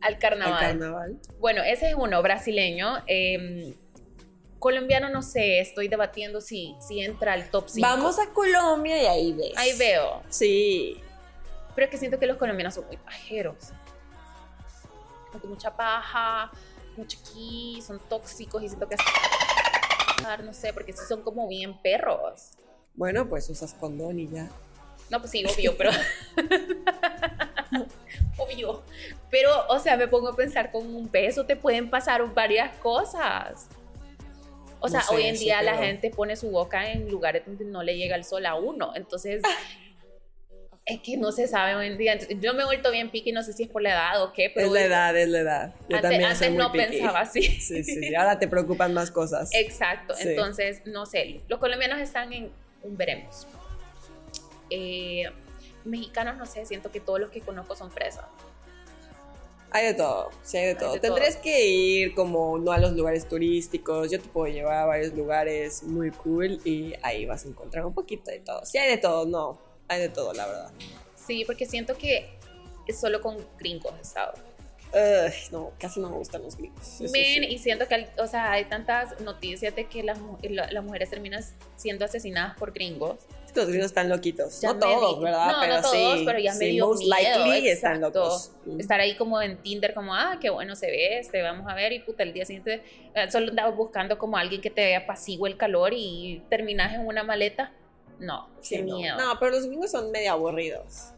al, 0.00 0.18
carnaval. 0.18 1.20
Bueno, 1.40 1.62
ese 1.62 1.90
es 1.90 1.94
uno, 1.94 2.22
brasileño. 2.22 2.98
Em, 3.06 3.74
colombiano 4.58 5.08
no 5.08 5.22
sé, 5.22 5.60
estoy 5.60 5.88
debatiendo 5.88 6.40
si, 6.40 6.76
si 6.80 7.00
entra 7.00 7.32
al 7.32 7.50
top 7.50 7.68
5. 7.68 7.86
Vamos 7.86 8.18
a 8.18 8.32
Colombia 8.32 9.02
y 9.02 9.06
ahí 9.06 9.32
ves. 9.32 9.52
Ahí 9.56 9.76
veo. 9.78 10.22
Sí. 10.28 11.00
Pero 11.74 11.86
es 11.86 11.90
que 11.90 11.98
siento 11.98 12.18
que 12.18 12.26
los 12.26 12.36
colombianos 12.36 12.74
son 12.74 12.86
muy 12.86 12.96
pajeros. 12.96 13.72
Con 15.30 15.50
mucha 15.50 15.76
paja, 15.76 16.50
mucho 16.96 17.18
aquí, 17.20 17.80
son 17.86 18.00
tóxicos 18.08 18.62
y 18.62 18.68
siento 18.68 18.88
que 18.88 18.96
no 20.42 20.52
sé, 20.52 20.72
porque 20.72 20.92
sí 20.92 21.02
son 21.08 21.22
como 21.22 21.48
bien 21.48 21.80
perros. 21.80 22.50
Bueno, 22.94 23.28
pues 23.28 23.48
usas 23.48 23.74
condón 23.74 24.18
y 24.18 24.28
ya. 24.28 24.50
No, 25.10 25.20
pues 25.20 25.30
sí, 25.30 25.44
obvio, 25.44 25.76
pero. 25.76 25.90
obvio. 28.36 28.82
Pero, 29.30 29.50
o 29.68 29.78
sea, 29.78 29.96
me 29.96 30.08
pongo 30.08 30.28
a 30.28 30.36
pensar, 30.36 30.70
con 30.70 30.94
un 30.94 31.08
peso 31.08 31.44
te 31.46 31.56
pueden 31.56 31.90
pasar 31.90 32.34
varias 32.34 32.76
cosas. 32.78 33.68
O 34.80 34.88
sea, 34.88 35.02
hoy 35.10 35.24
en 35.24 35.36
día 35.36 35.60
la 35.62 35.76
gente 35.76 36.10
pone 36.10 36.36
su 36.36 36.50
boca 36.50 36.92
en 36.92 37.10
lugares 37.10 37.42
donde 37.46 37.64
no 37.64 37.82
le 37.82 37.96
llega 37.96 38.16
el 38.16 38.24
sol 38.24 38.46
a 38.46 38.54
uno. 38.54 38.92
Entonces, 38.94 39.42
es 40.86 41.00
que 41.00 41.16
no 41.16 41.32
se 41.32 41.48
sabe 41.48 41.74
hoy 41.74 41.88
en 41.88 41.98
día. 41.98 42.16
yo 42.16 42.54
me 42.54 42.62
he 42.62 42.64
vuelto 42.64 42.90
bien 42.90 43.10
piqui, 43.10 43.32
no 43.32 43.42
sé 43.42 43.52
si 43.52 43.64
es 43.64 43.68
por 43.68 43.82
la 43.82 43.90
edad 43.90 44.22
o 44.22 44.32
qué. 44.32 44.50
Pero 44.54 44.68
es 44.68 44.72
la 44.72 44.84
edad, 44.84 45.16
es 45.16 45.28
la 45.28 45.38
edad. 45.40 45.74
Yo 45.88 45.96
antes, 45.96 46.02
también 46.02 46.24
antes 46.24 46.52
no 46.52 46.72
pensaba 46.72 47.20
así. 47.20 47.42
Sí, 47.60 47.84
sí, 47.84 48.14
ahora 48.14 48.38
te 48.38 48.48
preocupan 48.48 48.94
más 48.94 49.10
cosas. 49.10 49.50
Exacto. 49.52 50.14
Entonces, 50.20 50.82
no 50.86 51.06
sé. 51.06 51.40
Los 51.48 51.58
colombianos 51.58 51.98
están 51.98 52.32
en 52.32 52.50
un 52.82 52.96
veremos. 52.96 53.46
Eh, 54.70 55.24
mexicanos, 55.84 56.36
no 56.36 56.46
sé, 56.46 56.66
siento 56.66 56.90
que 56.90 57.00
todos 57.00 57.20
los 57.20 57.30
que 57.30 57.40
conozco 57.40 57.76
son 57.76 57.90
fresas. 57.90 58.24
Hay 59.70 59.86
de 59.86 59.94
todo, 59.94 60.30
sí 60.42 60.56
hay 60.56 60.66
de 60.68 60.74
todo. 60.76 60.98
Tendrías 60.98 61.36
que 61.36 61.66
ir 61.66 62.14
como 62.14 62.58
no 62.58 62.72
a 62.72 62.78
los 62.78 62.92
lugares 62.92 63.28
turísticos, 63.28 64.10
yo 64.10 64.18
te 64.18 64.28
puedo 64.28 64.50
llevar 64.52 64.78
a 64.78 64.86
varios 64.86 65.12
lugares 65.12 65.82
muy 65.82 66.10
cool 66.10 66.58
y 66.64 66.94
ahí 67.02 67.26
vas 67.26 67.44
a 67.44 67.48
encontrar 67.48 67.84
un 67.84 67.92
poquito 67.92 68.30
de 68.30 68.40
todo. 68.40 68.64
Sí 68.64 68.78
hay 68.78 68.88
de 68.90 68.96
todo, 68.96 69.26
no, 69.26 69.58
hay 69.86 70.00
de 70.00 70.08
todo, 70.08 70.32
la 70.32 70.46
verdad. 70.46 70.70
Sí, 71.14 71.44
porque 71.44 71.66
siento 71.66 71.98
que 71.98 72.38
es 72.86 72.98
solo 72.98 73.20
con 73.20 73.36
gringos 73.58 73.92
he 73.98 74.00
estado. 74.00 74.32
No, 75.52 75.72
casi 75.78 76.00
no 76.00 76.10
me 76.10 76.16
gustan 76.16 76.42
los 76.42 76.56
gringos. 76.56 76.98
Ven, 77.12 77.44
y 77.44 77.58
siento 77.58 77.86
que, 77.86 78.08
o 78.18 78.26
sea, 78.26 78.52
hay 78.52 78.64
tantas 78.64 79.20
noticias 79.20 79.74
de 79.74 79.86
que 79.86 80.02
las, 80.02 80.18
las 80.50 80.84
mujeres 80.84 81.10
terminan 81.10 81.42
siendo 81.76 82.04
asesinadas 82.04 82.56
por 82.56 82.72
gringos 82.72 83.16
los 83.58 83.68
gringos 83.68 83.86
están 83.86 84.08
loquitos. 84.08 84.62
no 84.62 84.78
todos, 84.78 85.20
¿verdad? 85.20 85.52
No, 85.52 85.58
pero 85.60 85.74
no 85.76 85.82
todos, 85.82 86.20
pero 86.24 86.38
ya 86.38 86.54
me 86.54 86.66
dio 86.66 86.86
most 86.86 87.04
likely 87.04 87.68
están 87.68 88.00
locos. 88.00 88.52
Estar 88.78 89.00
ahí 89.00 89.14
como 89.16 89.40
en 89.42 89.58
Tinder, 89.58 89.94
como, 89.94 90.14
ah, 90.14 90.38
qué 90.40 90.50
bueno 90.50 90.76
se 90.76 90.86
ve 90.86 91.18
este, 91.18 91.42
vamos 91.42 91.66
a 91.68 91.74
ver, 91.74 91.92
y 91.92 92.00
puta, 92.00 92.22
el 92.22 92.32
día 92.32 92.44
siguiente 92.44 92.82
eh, 93.14 93.30
solo 93.30 93.50
andabas 93.50 93.76
buscando 93.76 94.18
como 94.18 94.36
alguien 94.36 94.60
que 94.60 94.70
te 94.70 94.96
apacigüe 94.96 95.48
el 95.48 95.56
calor 95.56 95.92
y 95.94 96.42
terminas 96.48 96.94
en 96.94 97.06
una 97.06 97.22
maleta. 97.22 97.72
No, 98.18 98.48
qué 98.66 98.82
miedo. 98.82 99.16
No, 99.16 99.38
pero 99.38 99.52
los 99.52 99.66
gringos 99.66 99.90
son 99.90 100.10
medio 100.10 100.32
aburridos. 100.32 101.12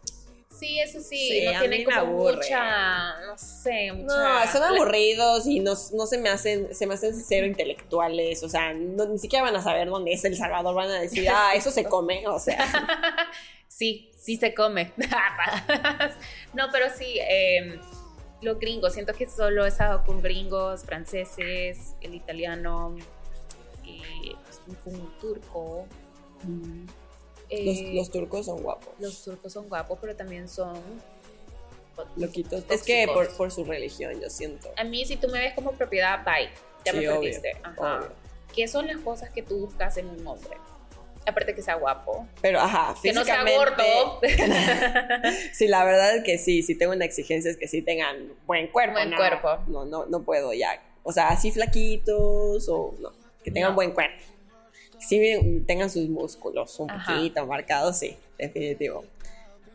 Sí, 0.61 0.79
eso 0.79 1.01
sí, 1.01 1.43
no 1.47 1.59
tienen 1.59 1.85
como 1.85 2.05
mucha, 2.05 3.19
no 3.23 3.39
sé, 3.39 3.93
mucha... 3.93 4.45
No, 4.45 4.53
son 4.53 4.63
aburridos 4.63 5.47
y 5.47 5.59
no, 5.61 5.73
no, 5.95 6.07
se 6.07 6.19
me 6.19 6.29
hacen, 6.29 6.75
se 6.75 6.87
me 6.87 6.93
hacen 6.93 7.15
cero 7.15 7.47
intelectuales, 7.47 8.43
o 8.43 8.49
sea, 8.51 8.75
ni 8.75 9.19
siquiera 9.19 9.43
van 9.43 9.57
a 9.57 9.63
saber 9.63 9.89
dónde 9.89 10.13
es 10.13 10.23
El 10.27 10.37
Salvador, 10.37 10.75
van 10.75 10.91
a 10.91 11.01
decir, 11.01 11.27
ah, 11.31 11.53
eso 11.55 11.71
se 11.71 11.85
come, 11.85 12.27
o 12.27 12.39
sea. 12.39 12.59
sí, 13.69 14.11
sí 14.15 14.37
se 14.37 14.53
come. 14.53 14.93
no, 16.53 16.69
pero 16.71 16.87
sí, 16.95 17.19
eh, 17.21 17.81
los 18.43 18.59
gringos, 18.59 18.93
siento 18.93 19.15
que 19.15 19.31
solo 19.31 19.65
he 19.65 19.69
estado 19.69 20.05
con 20.05 20.21
gringos, 20.21 20.85
franceses, 20.85 21.95
el 22.03 22.15
italiano, 22.15 22.99
y 23.83 24.03
pues, 24.45 24.61
un 24.85 25.19
turco. 25.19 25.87
Mm. 26.43 26.85
Eh, 27.51 27.93
los, 27.95 28.11
turcos 28.11 28.47
son 28.47 28.63
guapos. 28.63 28.95
Los 29.01 29.25
turcos 29.25 29.53
son 29.53 29.69
guapos, 29.69 29.99
pero 30.01 30.15
también 30.15 30.49
son 30.49 30.81
loquitos. 32.17 32.65
Es 32.71 32.83
que 32.83 33.09
por, 33.37 33.51
su 33.51 33.65
religión, 33.65 34.21
yo 34.21 34.31
siento. 34.31 34.71
A 34.77 34.85
mí, 34.85 35.05
si 35.05 35.17
tú 35.17 35.29
me 35.29 35.41
ves 35.41 35.55
como 35.55 35.73
propiedad, 35.73 36.25
bye. 36.25 36.49
Ya 36.85 36.93
me 36.93 37.03
perdiste. 37.03 37.57
¿Qué 38.55 38.69
son 38.69 38.87
las 38.87 38.99
cosas 38.99 39.31
que 39.31 39.43
tú 39.43 39.67
buscas 39.67 39.97
en 39.97 40.09
un 40.09 40.27
hombre? 40.27 40.57
Aparte 41.27 41.55
que 41.55 41.63
sea 41.63 41.75
guapo. 41.75 42.27
Pero, 42.41 42.61
ajá, 42.61 42.95
Que 43.03 43.13
no 43.13 43.25
sea 43.25 43.43
gordo. 43.43 44.21
sí, 45.53 45.69
la 45.69 45.85
verdad 45.85 46.17
es 46.17 46.25
que 46.25 46.39
sí, 46.39 46.63
si 46.63 46.77
tengo 46.77 46.93
una 46.93 47.05
exigencia 47.05 47.51
es 47.51 47.57
que 47.57 47.69
sí 47.69 47.83
tengan 47.83 48.33
buen 48.47 48.69
cuerpo. 48.69 48.95
Buen 48.95 49.15
cuerpo. 49.15 49.59
No, 49.67 49.85
no, 49.85 50.07
no 50.07 50.23
puedo 50.23 50.53
ya. 50.53 50.83
O 51.03 51.13
sea, 51.13 51.29
así 51.29 51.51
flaquitos 51.53 52.69
o 52.69 52.95
no. 53.01 53.13
Que 53.45 53.51
tengan 53.51 53.75
buen 53.75 53.93
cuerpo 53.93 54.23
sí 55.01 55.63
tengan 55.67 55.91
sus 55.91 56.09
músculos 56.09 56.79
un 56.79 56.89
poquito 56.89 57.47
marcados, 57.47 57.99
sí, 57.99 58.17
definitivo. 58.39 59.05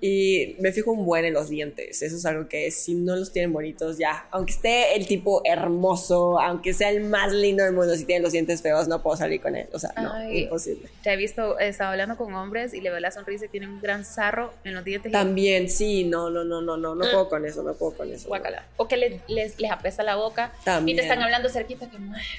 Y 0.01 0.55
me 0.60 0.72
fijo 0.72 0.91
un 0.91 1.05
buen 1.05 1.25
en 1.25 1.34
los 1.34 1.50
dientes. 1.50 2.01
Eso 2.01 2.17
es 2.17 2.25
algo 2.25 2.48
que 2.48 2.70
si 2.70 2.94
no 2.94 3.15
los 3.15 3.32
tienen 3.32 3.53
bonitos, 3.53 3.98
ya. 3.98 4.27
Aunque 4.29 4.51
esté 4.51 4.96
el 4.96 5.08
tipo 5.08 5.41
hermoso, 5.46 6.39
aunque 6.39 6.74
sea 6.74 6.89
el 6.89 7.01
más 7.05 7.34
lindo 7.34 7.63
del 7.63 7.74
mundo, 7.74 7.96
si 7.96 8.05
tiene 8.05 8.22
los 8.22 8.34
dientes 8.34 8.62
feos, 8.62 8.88
no 8.88 9.01
puedo 9.01 9.15
salir 9.15 9.41
con 9.41 9.55
él. 9.55 9.67
O 9.72 9.79
sea, 9.79 9.94
no, 9.96 10.32
imposible. 10.32 10.89
Te 11.01 11.13
he 11.13 11.17
visto, 11.17 11.58
he 11.60 11.70
estado 11.70 11.91
hablando 11.91 12.17
con 12.17 12.34
hombres 12.36 12.74
y 12.74 12.82
le 12.82 12.89
veo 12.89 13.00
la 13.00 13.10
sonrisa 13.10 13.46
y 13.46 13.48
tiene 13.48 13.67
un 13.67 13.82
gran 13.82 14.03
sarro 14.03 14.53
en 14.63 14.75
los 14.75 14.84
dientes. 14.84 15.12
También, 15.12 15.70
sí, 15.70 16.03
no, 16.03 16.29
no, 16.29 16.44
no, 16.44 16.62
no, 16.62 16.77
no, 16.77 16.94
no 16.94 17.05
puedo 17.05 17.29
con 17.29 17.46
eso, 17.46 17.63
no 17.63 17.74
puedo 17.74 17.94
con 17.94 18.12
eso. 18.12 18.27
Guácala. 18.27 18.67
O 18.77 18.88
que 18.88 18.98
les, 18.98 19.22
les, 19.27 19.60
les, 19.60 19.72
apesta 19.72 20.03
la 20.03 20.17
boca 20.17 20.53
También. 20.65 20.98
y 20.98 21.00
te 21.00 21.08
están 21.08 21.24
hablando 21.24 21.50
cerquita 21.50 21.89
que 21.89 21.98
mueve. 21.98 22.24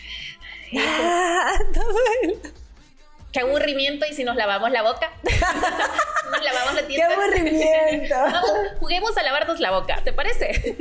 Ah, 0.79 1.57
qué 3.37 3.41
aburrimiento 3.43 4.07
y 4.07 4.15
si 4.15 4.25
nos 4.25 4.35
lavamos 4.35 4.71
la 4.71 4.83
boca. 4.83 5.13
nos 5.23 6.43
lavamos 6.43 6.75
la 6.75 6.87
¡Qué 6.87 7.03
aburrimiento! 7.03 8.15
juguemos 8.81 9.15
a 9.17 9.23
lavarnos 9.23 9.61
la 9.61 9.73
boca, 9.73 10.01
¿te 10.03 10.15
parece? 10.15 10.75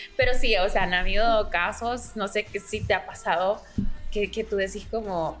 Pero 0.16 0.32
sí, 0.32 0.56
o 0.56 0.68
sea, 0.70 0.84
han 0.84 0.94
habido 0.94 1.50
casos, 1.50 2.12
no 2.16 2.28
sé 2.28 2.46
si 2.66 2.80
te 2.80 2.94
ha 2.94 3.04
pasado, 3.04 3.62
que, 4.10 4.30
que 4.30 4.42
tú 4.42 4.56
decís 4.56 4.86
como, 4.90 5.38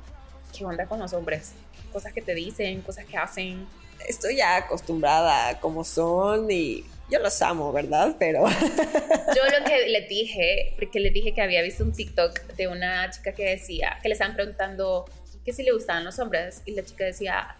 ¿qué 0.56 0.66
onda 0.66 0.84
con 0.84 0.98
los 0.98 1.14
hombres? 1.14 1.52
Cosas 1.90 2.12
que 2.12 2.20
te 2.20 2.34
dicen, 2.34 2.82
cosas 2.82 3.06
que 3.06 3.16
hacen. 3.16 3.66
Estoy 4.06 4.36
ya 4.36 4.56
acostumbrada 4.56 5.48
a 5.48 5.60
cómo 5.60 5.84
son 5.84 6.50
y 6.50 6.84
yo 7.08 7.18
los 7.18 7.40
amo, 7.40 7.72
¿verdad? 7.72 8.16
Pero... 8.18 8.44
Yo 8.48 9.58
lo 9.58 9.64
que 9.64 9.88
le 9.88 10.02
dije, 10.02 10.74
porque 10.76 11.00
le 11.00 11.10
dije 11.10 11.32
que 11.32 11.40
había 11.40 11.62
visto 11.62 11.82
un 11.82 11.92
TikTok 11.92 12.40
de 12.56 12.68
una 12.68 13.10
chica 13.10 13.32
que 13.32 13.44
decía, 13.44 13.98
que 14.02 14.08
le 14.08 14.14
estaban 14.14 14.34
preguntando 14.34 15.06
que 15.44 15.52
si 15.52 15.62
le 15.62 15.72
gustaban 15.72 16.04
los 16.04 16.18
hombres. 16.18 16.62
Y 16.64 16.72
la 16.72 16.84
chica 16.84 17.04
decía, 17.04 17.56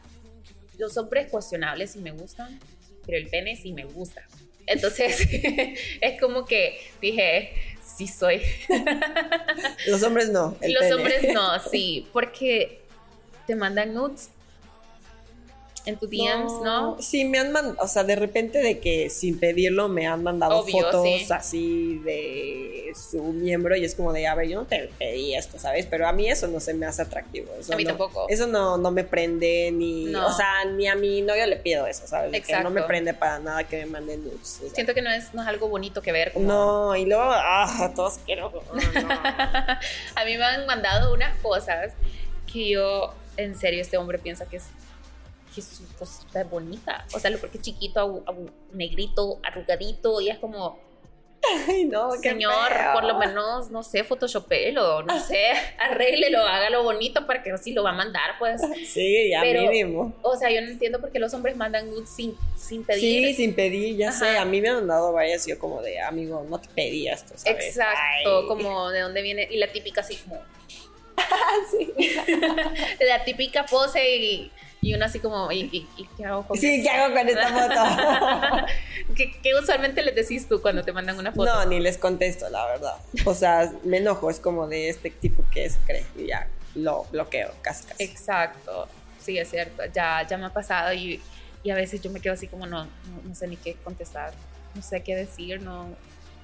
los 0.79 0.97
hombres 0.97 1.31
cuestionables 1.31 1.93
sí 1.93 1.99
me 2.01 2.13
gustan, 2.13 2.59
pero 3.07 3.19
el 3.19 3.29
pene 3.29 3.57
sí 3.57 3.73
me 3.73 3.85
gusta. 3.85 4.27
Entonces, 4.67 5.29
es 6.01 6.21
como 6.21 6.45
que 6.45 6.81
dije, 7.01 7.53
sí 7.85 8.07
soy. 8.07 8.43
los 9.87 10.03
hombres 10.03 10.31
no. 10.31 10.57
los 10.61 10.93
hombres 10.93 11.33
no, 11.33 11.59
sí, 11.71 12.09
porque 12.13 12.81
te 13.47 13.57
mandan 13.57 13.95
nudes 13.95 14.31
en 15.85 15.99
tu 15.99 16.07
DMs, 16.07 16.63
¿no? 16.63 16.97
Sí, 17.01 17.25
me 17.25 17.39
han 17.39 17.51
mandado, 17.51 17.77
o 17.81 17.89
sea, 17.89 18.05
de 18.05 18.15
repente 18.15 18.61
de 18.61 18.79
que 18.79 19.11
sin 19.11 19.39
pedirlo 19.39 19.89
me 19.89 20.07
han 20.07 20.23
mandado 20.23 20.65
fotos 20.65 21.31
así 21.31 21.99
de 22.05 22.93
su 22.95 23.23
miembro 23.23 23.75
y 23.77 23.85
es 23.85 23.95
como 23.95 24.13
de, 24.13 24.27
a 24.27 24.35
ver, 24.35 24.49
yo 24.49 24.61
no 24.61 24.67
te 24.67 24.91
pedí 24.99 25.35
esto, 25.35 25.59
¿sabes? 25.59 25.87
Pero 25.87 26.07
a 26.07 26.13
mí 26.13 26.29
eso 26.29 26.47
no 26.47 26.61
se 26.61 26.75
me 26.75 26.87
hace 26.87 27.03
atractivo. 27.03 27.53
a 27.71 27.77
mí 27.77 27.85
tampoco. 27.85 28.27
Eso 28.29 28.47
no, 28.47 28.77
no 28.79 28.91
me 28.93 29.03
prende 29.03 29.71
ni, 29.73 30.15
o 30.15 30.33
sea, 30.33 30.65
ni 30.67 30.87
a 30.87 30.95
mi 30.95 31.21
novio 31.23 31.47
le 31.47 31.57
pido 31.57 31.87
eso, 31.87 32.07
¿sabes? 32.07 32.33
Exacto. 32.33 32.65
no 32.65 32.71
me 32.71 32.83
prende 32.83 33.13
para 33.15 33.41
nada 33.41 33.65
que 33.65 33.79
me 33.79 33.87
manden 33.87 34.25
nudes. 34.25 34.61
Siento 34.73 34.95
que 34.95 35.03
no 35.03 35.11
es, 35.11 35.35
no 35.35 35.43
es 35.43 35.49
algo 35.49 35.69
bonito 35.69 36.01
que 36.01 36.13
ver. 36.13 36.37
No, 36.37 36.95
y 36.95 37.07
luego, 37.07 37.25
ah, 37.25 37.91
todos 37.97 38.19
quiero. 38.25 38.53
a 40.15 40.25
mí 40.25 40.37
me 40.37 40.45
han 40.45 40.67
mandado 40.67 41.13
unas 41.13 41.37
cosas 41.41 41.93
que 42.53 42.71
yo, 42.71 43.15
en 43.37 43.57
serio, 43.59 43.81
este 43.81 43.97
hombre 43.97 44.19
piensa 44.19 44.47
que 44.47 44.59
es 44.59 44.65
que 45.55 45.63
su 45.63 45.87
cosita 45.99 46.41
es 46.41 46.51
bonita. 46.51 47.07
O 47.15 47.19
sea, 47.19 47.31
lo 47.31 47.39
porque 47.39 47.59
es 47.59 47.65
chiquito, 47.65 48.25
negrito, 48.73 49.39
arrugadito, 49.43 50.21
y 50.21 50.31
es 50.31 50.39
como. 50.39 50.79
Ay, 51.69 51.87
no, 51.87 52.13
Señor, 52.13 52.73
por 52.95 53.03
lo 53.03 53.19
menos, 53.19 53.69
no 53.73 53.83
sé, 53.83 54.05
photoshopelo, 54.05 55.03
no 55.03 55.19
sé, 55.19 55.49
arréglelo, 55.79 56.39
hágalo 56.39 56.85
bonito 56.85 57.27
para 57.27 57.43
que 57.43 57.51
así 57.51 57.73
lo 57.73 57.83
va 57.83 57.91
a 57.91 57.95
mandar, 57.95 58.39
pues. 58.39 58.63
Sí, 58.87 59.31
ya 59.31 59.43
mínimo. 59.43 60.15
O 60.23 60.37
sea, 60.37 60.51
yo 60.53 60.61
no 60.61 60.69
entiendo 60.69 61.01
por 61.01 61.11
qué 61.11 61.19
los 61.19 61.35
hombres 61.35 61.57
mandan 61.57 61.91
nudes 61.91 62.11
sin, 62.11 62.37
sin 62.57 62.85
pedir. 62.85 63.27
Sí, 63.27 63.35
sin 63.35 63.55
pedir, 63.57 63.97
ya 63.97 64.13
sé. 64.13 64.39
A 64.39 64.45
mí 64.45 64.61
me 64.61 64.69
han 64.69 64.87
dado 64.87 65.13
varias, 65.13 65.45
yo 65.45 65.59
como 65.59 65.83
de, 65.83 66.01
amigo, 66.01 66.47
no 66.49 66.61
te 66.61 66.69
pedí 66.69 67.09
esto, 67.09 67.35
¿sabes? 67.37 67.67
Exacto, 67.67 68.47
como 68.47 68.91
de 68.91 69.01
dónde 69.01 69.21
viene, 69.23 69.49
y 69.51 69.57
la 69.57 69.67
típica 69.73 70.03
así 70.03 70.15
como. 70.17 70.41
sí. 71.73 71.93
la 73.01 73.25
típica 73.25 73.67
pose 73.67 74.17
y 74.17 74.53
y 74.83 74.95
uno 74.95 75.05
así 75.05 75.21
como, 75.21 75.51
¿y, 75.53 75.87
qué 76.17 76.25
hago 76.25 76.45
con 76.45 76.59
Sí, 76.59 76.83
¿qué 76.83 76.91
hago 76.91 77.15
con 77.15 77.29
esta 77.29 77.49
foto? 77.49 78.67
¿Qué, 79.15 79.55
usualmente 79.55 80.03
les 80.03 80.13
decís 80.17 80.49
tú 80.49 80.61
cuando 80.61 80.83
te 80.83 80.93
mandan 80.93 81.17
una 81.17 81.31
foto? 81.31 81.55
No, 81.55 81.65
ni 81.67 81.79
les 81.79 81.97
contesto, 81.97 82.51
la 82.51 82.67
verdad. 82.67 82.97
O 83.25 83.33
sea, 83.33 83.73
me 83.85 83.99
enojo, 83.99 84.29
es 84.29 84.41
como 84.41 84.67
de 84.67 84.89
este 84.89 85.11
tipo 85.11 85.45
que 85.53 85.71
se 85.71 85.79
cree 85.87 86.05
y 86.19 86.27
ya 86.27 86.49
lo 86.75 87.05
bloqueo 87.13 87.53
casi, 87.63 87.85
casi. 87.85 88.03
Exacto, 88.03 88.89
sí, 89.25 89.39
es 89.39 89.51
cierto. 89.51 89.85
Ya, 89.95 90.27
ya 90.29 90.37
me 90.37 90.47
ha 90.47 90.53
pasado 90.53 90.93
y, 90.93 91.23
y 91.63 91.71
a 91.71 91.77
veces 91.77 92.03
yo 92.03 92.11
me 92.11 92.21
quedo 92.21 92.35
así 92.35 92.49
como, 92.49 92.67
no, 92.67 92.89
no, 93.25 93.35
sé 93.37 93.47
ni 93.47 93.57
qué 93.57 93.77
contestar, 93.85 94.33
no 94.75 94.83
sé 94.83 95.05
qué 95.05 95.15
decir, 95.15 95.63
no, 95.63 95.91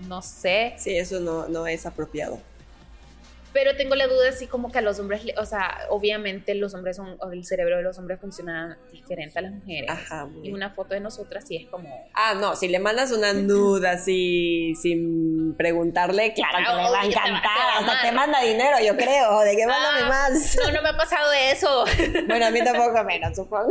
no 0.07 0.22
sé. 0.22 0.74
Sí, 0.79 0.96
eso 0.96 1.18
no, 1.18 1.48
no 1.48 1.66
es 1.66 1.87
apropiado. 1.87 2.38
Pero 3.52 3.76
tengo 3.76 3.94
la 3.94 4.06
duda 4.06 4.28
así 4.28 4.46
como 4.46 4.70
que 4.70 4.78
a 4.78 4.82
los 4.82 4.98
hombres, 4.98 5.22
o 5.37 5.46
sea, 5.46 5.78
obviamente 5.88 6.54
los 6.54 6.74
hombres 6.74 6.96
son, 6.96 7.16
o 7.20 7.30
el 7.32 7.44
cerebro 7.44 7.76
de 7.76 7.82
los 7.82 7.98
hombres 7.98 8.20
funciona 8.20 8.78
diferente 8.92 9.38
a 9.38 9.42
las 9.42 9.52
mujeres. 9.52 9.90
Ajá, 9.90 10.28
y 10.42 10.52
una 10.52 10.70
foto 10.70 10.94
de 10.94 11.00
nosotras 11.00 11.44
sí 11.46 11.56
es 11.56 11.66
como... 11.66 12.08
Ah, 12.14 12.34
no, 12.34 12.56
si 12.56 12.68
le 12.68 12.78
mandas 12.78 13.12
una 13.12 13.32
nuda 13.32 13.92
así 13.92 14.74
sin 14.80 15.54
preguntarle, 15.56 16.34
claro 16.34 16.58
que 16.58 16.82
le 16.82 16.90
va 16.90 17.00
a 17.00 17.06
encantar. 17.06 17.58
Hasta 17.78 18.02
te 18.02 18.12
manda 18.12 18.42
dinero, 18.42 18.76
yo 18.84 18.96
creo. 18.96 19.40
¿De 19.40 19.56
qué 19.56 19.66
mándame 19.66 20.02
ah, 20.04 20.08
más? 20.08 20.56
No, 20.56 20.72
no 20.72 20.82
me 20.82 20.88
ha 20.90 20.96
pasado 20.96 21.32
eso. 21.32 21.84
bueno, 22.26 22.46
a 22.46 22.50
mí 22.50 22.62
tampoco 22.62 23.02
menos, 23.04 23.37
supongo. 23.37 23.70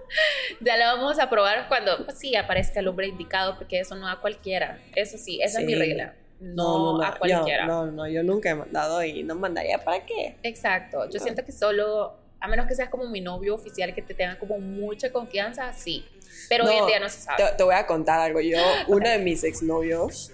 ya 0.60 0.76
lo 0.76 0.84
vamos 0.84 1.18
a 1.18 1.28
probar 1.28 1.66
cuando, 1.68 2.04
pues 2.04 2.18
sí, 2.18 2.36
aparezca 2.36 2.80
el 2.80 2.88
hombre 2.88 3.08
indicado, 3.08 3.56
porque 3.56 3.80
eso 3.80 3.96
no 3.96 4.08
a 4.08 4.20
cualquiera. 4.20 4.78
Eso 4.94 5.18
sí, 5.18 5.40
esa 5.42 5.60
es 5.60 5.66
mi 5.66 5.74
regla 5.74 6.14
no, 6.40 6.78
no, 6.78 6.98
no, 6.98 7.04
a 7.04 7.18
cualquiera. 7.18 7.66
no, 7.66 7.90
no, 7.90 8.08
yo 8.08 8.22
nunca 8.22 8.50
he 8.50 8.54
mandado 8.54 9.02
y 9.02 9.22
no 9.22 9.34
mandaría 9.34 9.82
para 9.82 10.04
qué. 10.06 10.36
Exacto, 10.42 11.08
yo 11.10 11.18
siento 11.18 11.44
que 11.44 11.52
solo, 11.52 12.16
a 12.40 12.48
menos 12.48 12.66
que 12.66 12.74
seas 12.74 12.88
como 12.88 13.08
mi 13.08 13.20
novio 13.20 13.54
oficial, 13.54 13.94
que 13.94 14.02
te 14.02 14.14
tenga 14.14 14.38
como 14.38 14.58
mucha 14.58 15.10
confianza, 15.12 15.72
sí. 15.72 16.04
Pero 16.48 16.64
hoy 16.66 16.76
en 16.76 16.86
día 16.86 17.00
no 17.00 17.08
se 17.08 17.20
sabe. 17.20 17.44
Te, 17.56 17.62
voy 17.62 17.74
a 17.74 17.86
contar 17.86 18.20
algo. 18.20 18.40
Yo, 18.40 18.58
uno 18.88 19.08
de 19.08 19.18
mis 19.18 19.44
exnovios, 19.44 20.32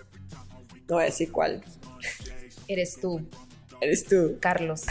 No 0.88 0.96
voy 0.96 1.02
a 1.02 1.06
decir 1.06 1.32
cuál. 1.32 1.62
Eres 2.68 3.00
tú. 3.00 3.26
Eres 3.80 4.04
tú. 4.04 4.36
Carlos. 4.40 4.82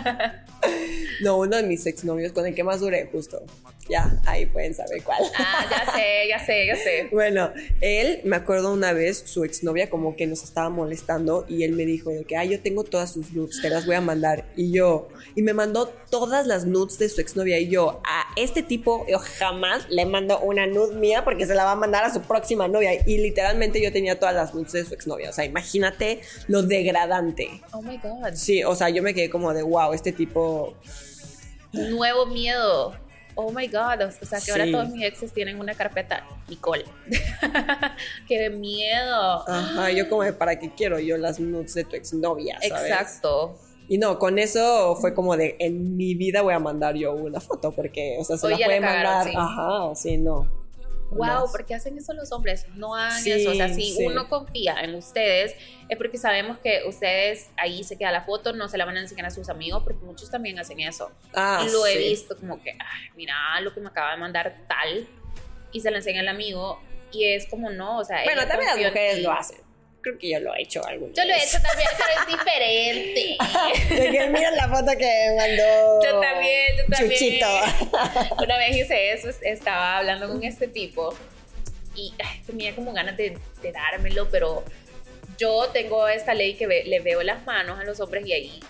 no, 1.22 1.38
uno 1.38 1.56
de 1.56 1.62
mis 1.62 1.86
exnovios 1.86 2.32
con 2.32 2.46
el 2.46 2.54
que 2.54 2.64
más 2.64 2.80
duré, 2.80 3.06
justo. 3.06 3.42
Ya, 3.90 4.20
ahí 4.24 4.46
pueden 4.46 4.72
saber 4.72 5.02
cuál. 5.02 5.20
Ah, 5.36 5.66
ya 5.68 5.92
sé, 5.92 6.28
ya 6.28 6.38
sé, 6.38 6.66
ya 6.66 6.76
sé. 6.76 7.08
bueno, 7.12 7.52
él, 7.80 8.20
me 8.22 8.36
acuerdo 8.36 8.72
una 8.72 8.92
vez, 8.92 9.24
su 9.26 9.42
exnovia 9.42 9.90
como 9.90 10.14
que 10.14 10.28
nos 10.28 10.44
estaba 10.44 10.70
molestando 10.70 11.44
y 11.48 11.64
él 11.64 11.72
me 11.72 11.84
dijo 11.84 12.10
de 12.10 12.24
que, 12.24 12.36
ah, 12.36 12.44
yo 12.44 12.60
tengo 12.60 12.84
todas 12.84 13.12
sus 13.12 13.32
nudes, 13.32 13.60
te 13.60 13.68
las 13.68 13.86
voy 13.86 13.96
a 13.96 14.00
mandar. 14.00 14.46
Y 14.54 14.70
yo, 14.70 15.08
y 15.34 15.42
me 15.42 15.54
mandó 15.54 15.88
todas 15.88 16.46
las 16.46 16.66
nudes 16.66 16.98
de 16.98 17.08
su 17.08 17.20
exnovia 17.20 17.58
y 17.58 17.68
yo, 17.68 18.00
a 18.04 18.26
este 18.36 18.62
tipo 18.62 19.04
yo 19.08 19.18
jamás 19.18 19.88
le 19.88 20.06
mando 20.06 20.38
una 20.38 20.68
nude 20.68 20.94
mía 20.94 21.24
porque 21.24 21.44
se 21.44 21.54
la 21.56 21.64
va 21.64 21.72
a 21.72 21.76
mandar 21.76 22.04
a 22.04 22.14
su 22.14 22.22
próxima 22.22 22.68
novia. 22.68 22.92
Y 23.04 23.18
literalmente 23.18 23.82
yo 23.82 23.90
tenía 23.90 24.20
todas 24.20 24.36
las 24.36 24.54
nudes 24.54 24.70
de 24.70 24.84
su 24.84 24.94
exnovia. 24.94 25.30
O 25.30 25.32
sea, 25.32 25.44
imagínate 25.44 26.20
lo 26.46 26.62
degradante. 26.62 27.60
Oh 27.72 27.82
my 27.82 27.96
God. 27.96 28.34
Sí, 28.34 28.62
o 28.62 28.76
sea, 28.76 28.88
yo 28.88 29.02
me 29.02 29.14
quedé 29.14 29.30
como 29.30 29.52
de, 29.52 29.64
wow, 29.64 29.92
este 29.92 30.12
tipo... 30.12 30.74
Nuevo 31.72 32.26
miedo 32.26 32.94
oh 33.34 33.52
my 33.52 33.66
god, 33.66 34.02
o 34.02 34.26
sea 34.26 34.40
que 34.40 34.50
ahora 34.50 34.70
todos 34.70 34.88
mis 34.90 35.04
exes 35.04 35.32
tienen 35.32 35.58
una 35.58 35.74
carpeta 35.74 36.26
Nicole. 36.48 36.84
qué 38.28 38.50
miedo. 38.50 39.48
Ajá, 39.48 39.90
yo 39.90 40.08
como, 40.08 40.30
¿para 40.34 40.58
qué 40.58 40.72
quiero 40.74 40.98
yo 40.98 41.16
las 41.16 41.40
nudes 41.40 41.74
de 41.74 41.84
tu 41.84 41.96
exnovia? 41.96 42.58
¿sabes? 42.66 42.90
Exacto. 42.90 43.58
Y 43.88 43.98
no, 43.98 44.18
con 44.18 44.38
eso 44.38 44.96
fue 45.00 45.14
como 45.14 45.36
de, 45.36 45.56
en 45.58 45.96
mi 45.96 46.14
vida 46.14 46.42
voy 46.42 46.54
a 46.54 46.60
mandar 46.60 46.94
yo 46.94 47.12
una 47.14 47.40
foto, 47.40 47.72
porque, 47.72 48.16
o 48.20 48.24
sea, 48.24 48.36
se 48.36 48.48
la 48.48 48.56
puede 48.56 48.80
mandar. 48.80 49.28
Ajá, 49.34 49.94
sí, 49.94 50.16
no 50.16 50.59
wow, 51.10 51.50
¿por 51.50 51.66
qué 51.66 51.74
hacen 51.74 51.96
eso 51.96 52.12
los 52.12 52.32
hombres? 52.32 52.66
No 52.74 52.94
hagan 52.94 53.26
eso. 53.26 53.50
O 53.50 53.54
sea, 53.54 53.68
si 53.68 53.96
uno 54.04 54.28
confía 54.28 54.76
en 54.80 54.94
ustedes, 54.94 55.54
es 55.88 55.98
porque 55.98 56.18
sabemos 56.18 56.58
que 56.58 56.82
ustedes 56.86 57.50
ahí 57.56 57.84
se 57.84 57.96
queda 57.96 58.12
la 58.12 58.22
foto, 58.22 58.52
no 58.52 58.68
se 58.68 58.78
la 58.78 58.84
van 58.84 58.96
a 58.96 59.00
enseñar 59.00 59.26
a 59.26 59.30
sus 59.30 59.48
amigos, 59.48 59.82
porque 59.82 60.04
muchos 60.04 60.30
también 60.30 60.58
hacen 60.58 60.80
eso. 60.80 61.10
Ah, 61.34 61.64
y 61.66 61.70
lo 61.70 61.86
he 61.86 61.98
visto 61.98 62.36
como 62.36 62.62
que, 62.62 62.70
ay, 62.70 63.10
mira 63.16 63.34
lo 63.60 63.74
que 63.74 63.80
me 63.80 63.88
acaba 63.88 64.12
de 64.12 64.18
mandar 64.18 64.64
tal, 64.68 65.08
y 65.72 65.80
se 65.80 65.90
lo 65.90 65.96
enseña 65.96 66.20
al 66.20 66.28
amigo, 66.28 66.80
y 67.12 67.24
es 67.24 67.48
como 67.48 67.70
no, 67.70 67.98
o 67.98 68.04
sea. 68.04 68.22
Bueno, 68.24 68.46
también 68.46 68.70
las 68.70 68.78
mujeres 68.78 69.22
lo 69.22 69.32
hacen 69.32 69.69
creo 70.00 70.18
que 70.18 70.30
yo 70.30 70.40
lo 70.40 70.54
he 70.54 70.62
hecho 70.62 70.84
algún 70.86 71.12
Yo 71.14 71.24
lo 71.24 71.32
he 71.32 71.44
hecho 71.44 71.58
también, 71.60 71.88
pero 71.96 72.20
es 72.20 72.26
diferente. 72.26 73.94
de 74.02 74.10
que 74.10 74.26
mira 74.28 74.50
la 74.52 74.68
foto 74.68 74.92
que 74.96 75.34
mandó. 75.36 76.02
Yo 76.04 76.20
también, 76.20 76.76
yo 76.76 76.84
también. 76.88 77.20
Chuchito. 77.20 77.46
Una 78.42 78.58
vez 78.58 78.76
hice 78.76 79.12
eso, 79.12 79.28
estaba 79.42 79.98
hablando 79.98 80.28
con 80.28 80.42
este 80.42 80.68
tipo 80.68 81.14
y 81.94 82.12
tenía 82.46 82.74
como 82.74 82.92
ganas 82.92 83.16
de, 83.16 83.38
dármelo, 83.72 84.28
pero 84.30 84.64
yo 85.38 85.68
tengo 85.72 86.08
esta 86.08 86.34
ley 86.34 86.54
que 86.54 86.66
le 86.66 87.00
veo 87.00 87.22
las 87.22 87.44
manos 87.44 87.78
a 87.78 87.84
los 87.84 88.00
hombres 88.00 88.26
y 88.26 88.32
ahí 88.32 88.60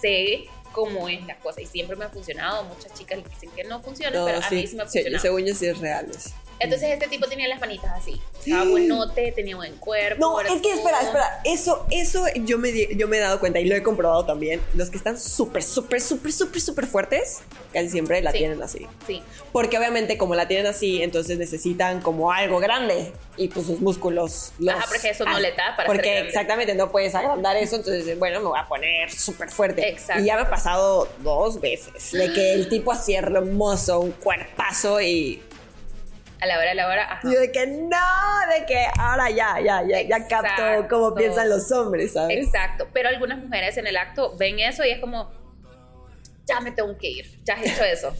sé 0.00 0.44
cómo 0.72 1.08
es 1.08 1.24
la 1.26 1.36
cosa 1.36 1.60
y 1.60 1.66
siempre 1.66 1.96
me 1.96 2.04
ha 2.04 2.08
funcionado. 2.08 2.64
Muchas 2.64 2.94
chicas 2.94 3.18
dicen 3.28 3.50
que 3.50 3.64
no 3.64 3.80
funciona, 3.80 4.24
pero 4.24 4.38
a 4.38 4.50
mí 4.50 4.66
sí 4.66 4.76
me 4.76 4.82
ha 4.82 4.86
funcionado. 4.86 5.18
Sí, 5.18 5.22
según 5.22 5.44
yo 5.46 5.54
sí 5.54 5.66
es 5.66 5.78
real. 5.78 6.06
Entonces 6.60 6.90
este 6.92 7.08
tipo 7.08 7.26
tenía 7.26 7.48
las 7.48 7.58
manitas 7.58 7.90
así. 7.92 8.20
Estaba 8.38 8.64
buenote, 8.64 9.32
tenía 9.32 9.56
buen 9.56 9.76
cuerpo. 9.76 10.20
No, 10.20 10.40
es 10.40 10.60
que 10.60 10.72
espera, 10.72 11.00
espera. 11.00 11.40
Eso, 11.44 11.86
eso 11.90 12.24
yo 12.44 12.58
me, 12.58 12.70
yo 12.94 13.08
me 13.08 13.16
he 13.16 13.20
dado 13.20 13.40
cuenta 13.40 13.60
y 13.60 13.64
lo 13.64 13.74
he 13.74 13.82
comprobado 13.82 14.26
también. 14.26 14.60
Los 14.74 14.90
que 14.90 14.98
están 14.98 15.18
súper, 15.18 15.62
súper, 15.62 16.02
súper, 16.02 16.32
súper, 16.32 16.60
súper 16.60 16.86
fuertes, 16.86 17.40
casi 17.72 17.88
siempre 17.88 18.20
la 18.20 18.32
tienen 18.32 18.62
así. 18.62 18.86
Sí. 19.06 19.22
Porque 19.52 19.78
obviamente 19.78 20.18
como 20.18 20.34
la 20.34 20.48
tienen 20.48 20.66
así, 20.66 21.02
entonces 21.02 21.38
necesitan 21.38 22.02
como 22.02 22.30
algo 22.30 22.58
grande. 22.58 23.12
Y 23.38 23.48
pues 23.48 23.66
sus 23.66 23.80
músculos 23.80 24.52
los... 24.58 24.74
Ajá, 24.74 24.84
porque 24.86 25.10
eso 25.10 25.24
no 25.24 25.40
le 25.40 25.52
da 25.52 25.74
para 25.74 25.86
Porque 25.86 26.20
exactamente 26.20 26.74
no 26.74 26.92
puedes 26.92 27.14
agrandar 27.14 27.56
eso. 27.56 27.76
Entonces, 27.76 28.18
bueno, 28.18 28.40
me 28.40 28.48
voy 28.48 28.58
a 28.58 28.68
poner 28.68 29.10
súper 29.10 29.50
fuerte. 29.50 29.88
Exacto. 29.88 30.22
Y 30.22 30.26
ya 30.26 30.36
me 30.36 30.42
ha 30.42 30.50
pasado 30.50 31.08
dos 31.20 31.58
veces. 31.58 32.12
De 32.12 32.30
que 32.34 32.52
el 32.52 32.68
tipo 32.68 32.92
así 32.92 33.14
hermoso, 33.14 34.00
un 34.00 34.12
cuerpazo 34.12 35.00
y 35.00 35.42
a 36.40 36.46
la 36.46 36.58
hora, 36.58 36.70
a 36.70 36.74
la 36.74 36.88
hora, 36.88 37.12
ajá. 37.12 37.28
Y 37.28 37.34
de 37.34 37.52
que 37.52 37.66
no, 37.66 37.96
de 38.54 38.66
que 38.66 38.86
ahora 38.98 39.30
ya, 39.30 39.60
ya, 39.60 39.82
ya, 39.86 40.02
ya 40.02 40.26
capto 40.26 40.88
cómo 40.88 41.14
piensan 41.14 41.48
los 41.50 41.70
hombres, 41.70 42.14
¿sabes? 42.14 42.46
Exacto, 42.46 42.88
pero 42.92 43.08
algunas 43.08 43.38
mujeres 43.38 43.76
en 43.76 43.86
el 43.86 43.96
acto 43.96 44.36
ven 44.36 44.58
eso 44.58 44.84
y 44.84 44.90
es 44.90 45.00
como, 45.00 45.30
ya 46.46 46.60
me 46.60 46.72
tengo 46.72 46.96
que 46.96 47.10
ir, 47.10 47.44
ya 47.44 47.54
he 47.54 47.68
hecho 47.68 47.84
eso. 47.84 48.14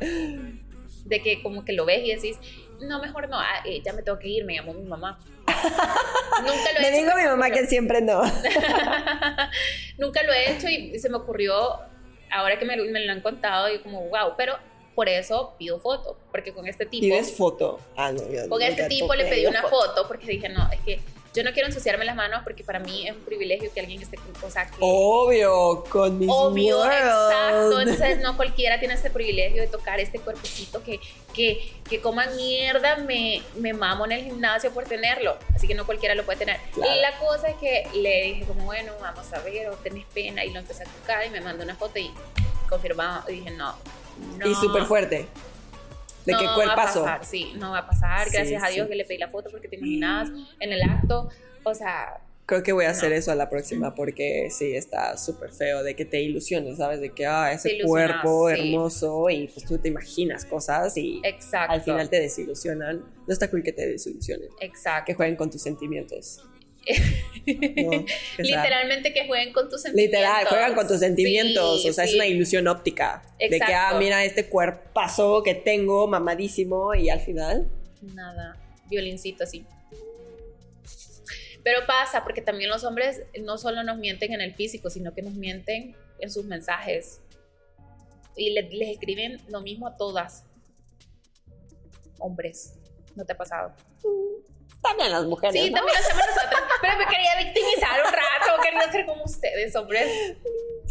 de 1.04 1.20
que 1.20 1.42
como 1.42 1.64
que 1.64 1.72
lo 1.72 1.84
ves 1.84 2.02
y 2.04 2.14
decís, 2.14 2.38
no, 2.80 3.00
mejor 3.00 3.28
no, 3.28 3.38
ah, 3.38 3.62
eh, 3.64 3.82
ya 3.84 3.92
me 3.92 4.02
tengo 4.02 4.18
que 4.18 4.28
ir, 4.28 4.44
me 4.44 4.54
llamó 4.54 4.72
mi 4.72 4.84
mamá. 4.84 5.18
Nunca 5.46 6.72
lo 6.72 6.78
he 6.78 6.82
me 6.90 6.96
digo 6.96 7.10
a 7.10 7.16
mi 7.16 7.24
mamá 7.24 7.50
que 7.50 7.66
siempre 7.66 8.00
no. 8.00 8.22
Nunca 9.98 10.22
lo 10.22 10.32
he 10.32 10.52
hecho 10.52 10.68
y 10.68 10.98
se 10.98 11.08
me 11.08 11.16
ocurrió, 11.16 11.80
ahora 12.30 12.58
que 12.58 12.64
me, 12.64 12.76
me 12.76 13.04
lo 13.04 13.12
han 13.12 13.20
contado, 13.20 13.72
y 13.72 13.78
como, 13.80 14.08
wow, 14.08 14.34
pero 14.36 14.58
por 14.94 15.08
eso 15.08 15.54
pido 15.58 15.78
foto, 15.78 16.16
porque 16.30 16.52
con 16.52 16.66
este 16.66 16.86
tipo... 16.86 17.02
¿Pides 17.02 17.36
foto? 17.36 17.80
Ah, 17.96 18.12
no, 18.12 18.22
Con 18.48 18.62
este 18.62 18.86
tipo 18.88 19.14
le 19.14 19.24
pedí 19.24 19.46
una 19.46 19.62
foto. 19.62 20.06
porque 20.06 20.26
dije, 20.26 20.48
no, 20.48 20.70
es 20.70 20.80
que 20.80 21.00
yo 21.34 21.42
no 21.42 21.52
quiero 21.52 21.66
ensuciarme 21.66 22.04
las 22.04 22.14
manos 22.14 22.42
porque 22.44 22.62
para 22.62 22.78
mí 22.78 23.08
es 23.08 23.12
un 23.12 23.22
privilegio 23.22 23.72
que 23.74 23.80
alguien 23.80 24.00
esté 24.00 24.16
con 24.16 24.32
cosas 24.34 24.70
que... 24.70 24.76
Obvio, 24.78 25.82
con 25.90 26.16
mis 26.16 26.28
Obvio, 26.30 26.84
exacto. 26.84 27.80
Entonces 27.80 28.20
no 28.20 28.36
cualquiera 28.36 28.78
tiene 28.78 28.94
ese 28.94 29.10
privilegio 29.10 29.60
de 29.62 29.66
tocar 29.66 29.98
este 29.98 30.20
cuerpecito 30.20 30.80
que, 30.84 31.00
que, 31.34 31.72
que 31.90 32.00
coma 32.00 32.26
mierda, 32.36 32.98
me, 32.98 33.42
me 33.56 33.72
mamo 33.72 34.04
en 34.04 34.12
el 34.12 34.24
gimnasio 34.24 34.70
por 34.72 34.84
tenerlo. 34.84 35.36
Así 35.52 35.66
que 35.66 35.74
no 35.74 35.84
cualquiera 35.86 36.14
lo 36.14 36.24
puede 36.24 36.38
tener. 36.38 36.60
Y 36.76 37.00
la 37.00 37.18
cosa 37.18 37.48
es 37.48 37.56
que 37.56 37.88
le 37.94 38.22
dije 38.22 38.44
como, 38.44 38.66
bueno, 38.66 38.92
vamos 39.00 39.32
a 39.32 39.40
ver, 39.40 39.70
o 39.70 39.74
tenés 39.74 40.04
pena. 40.14 40.44
Y 40.44 40.52
lo 40.52 40.60
empecé 40.60 40.84
a 40.84 40.86
tocar 40.86 41.26
y 41.26 41.30
me 41.30 41.40
mandó 41.40 41.64
una 41.64 41.74
foto 41.74 41.98
y 41.98 42.12
confirmaba. 42.68 43.24
Y 43.28 43.40
dije, 43.40 43.50
no, 43.50 43.74
y 44.44 44.54
súper 44.54 44.84
fuerte. 44.84 45.26
¿De 46.24 46.32
qué 46.32 46.46
cuerpazo? 46.54 47.02
Va 47.02 47.14
a 47.14 47.18
pasar, 47.18 47.24
sí, 47.24 47.52
no 47.56 47.72
va 47.72 47.78
a 47.78 47.86
pasar. 47.86 48.30
Gracias 48.30 48.62
a 48.62 48.68
Dios 48.68 48.88
que 48.88 48.94
le 48.94 49.04
pedí 49.04 49.18
la 49.18 49.28
foto 49.28 49.50
porque 49.50 49.68
te 49.68 49.76
imaginas 49.76 50.30
en 50.60 50.72
el 50.72 50.82
acto. 50.82 51.28
O 51.64 51.74
sea. 51.74 52.20
Creo 52.46 52.62
que 52.62 52.72
voy 52.72 52.84
a 52.84 52.90
hacer 52.90 53.12
eso 53.14 53.32
a 53.32 53.34
la 53.34 53.48
próxima 53.48 53.94
porque 53.94 54.48
sí, 54.50 54.76
está 54.76 55.16
súper 55.16 55.50
feo 55.50 55.82
de 55.82 55.96
que 55.96 56.04
te 56.04 56.20
ilusiones, 56.20 56.76
¿sabes? 56.76 57.00
De 57.00 57.10
que, 57.10 57.24
ah, 57.24 57.50
ese 57.52 57.78
cuerpo 57.82 58.50
hermoso 58.50 59.30
y 59.30 59.48
pues 59.48 59.64
tú 59.64 59.78
te 59.78 59.88
imaginas 59.88 60.44
cosas 60.44 60.94
y 60.98 61.22
al 61.52 61.80
final 61.80 62.10
te 62.10 62.20
desilusionan. 62.20 63.02
No 63.26 63.32
está 63.32 63.50
cool 63.50 63.62
que 63.62 63.72
te 63.72 63.86
desilusionen. 63.88 64.48
Exacto. 64.60 65.06
Que 65.06 65.14
jueguen 65.14 65.36
con 65.36 65.50
tus 65.50 65.62
sentimientos. 65.62 66.44
Literalmente 68.38 69.12
que 69.12 69.26
jueguen 69.26 69.52
con 69.52 69.68
tus 69.68 69.82
sentimientos. 69.82 70.18
Literal, 70.20 70.46
juegan 70.46 70.74
con 70.74 70.86
tus 70.86 71.00
sentimientos. 71.00 71.84
o 71.84 71.92
sea, 71.92 72.04
es 72.04 72.14
una 72.14 72.26
ilusión 72.26 72.68
óptica. 72.68 73.22
De 73.38 73.58
que, 73.58 73.74
ah, 73.74 73.96
mira 73.98 74.24
este 74.24 74.48
cuerpazo 74.48 75.42
que 75.42 75.54
tengo, 75.54 76.06
mamadísimo, 76.06 76.94
y 76.94 77.10
al 77.10 77.20
final. 77.20 77.68
Nada. 78.02 78.56
Violincito 78.88 79.44
así. 79.44 79.66
Pero 81.62 81.86
pasa, 81.86 82.22
porque 82.24 82.42
también 82.42 82.68
los 82.68 82.84
hombres 82.84 83.22
no 83.40 83.56
solo 83.56 83.82
nos 83.82 83.96
mienten 83.96 84.32
en 84.34 84.42
el 84.42 84.54
físico, 84.54 84.90
sino 84.90 85.14
que 85.14 85.22
nos 85.22 85.34
mienten 85.34 85.96
en 86.20 86.30
sus 86.30 86.44
mensajes. 86.44 87.20
Y 88.36 88.50
les 88.50 88.88
escriben 88.90 89.40
lo 89.48 89.62
mismo 89.62 89.86
a 89.86 89.96
todas. 89.96 90.44
Hombres. 92.18 92.74
¿No 93.14 93.24
te 93.24 93.32
ha 93.32 93.36
pasado? 93.36 93.74
También 94.82 95.10
las 95.10 95.24
mujeres. 95.24 95.54
Sí, 95.54 95.70
también 95.70 95.96
hacemos 95.96 96.22
nosotras. 96.26 96.53
Pero 96.84 96.98
me 96.98 97.06
quería 97.06 97.30
victimizar 97.38 97.98
un 98.04 98.12
rato, 98.12 98.62
quería 98.62 98.92
ser 98.92 99.06
como 99.06 99.24
ustedes, 99.24 99.74
hombres. 99.74 100.06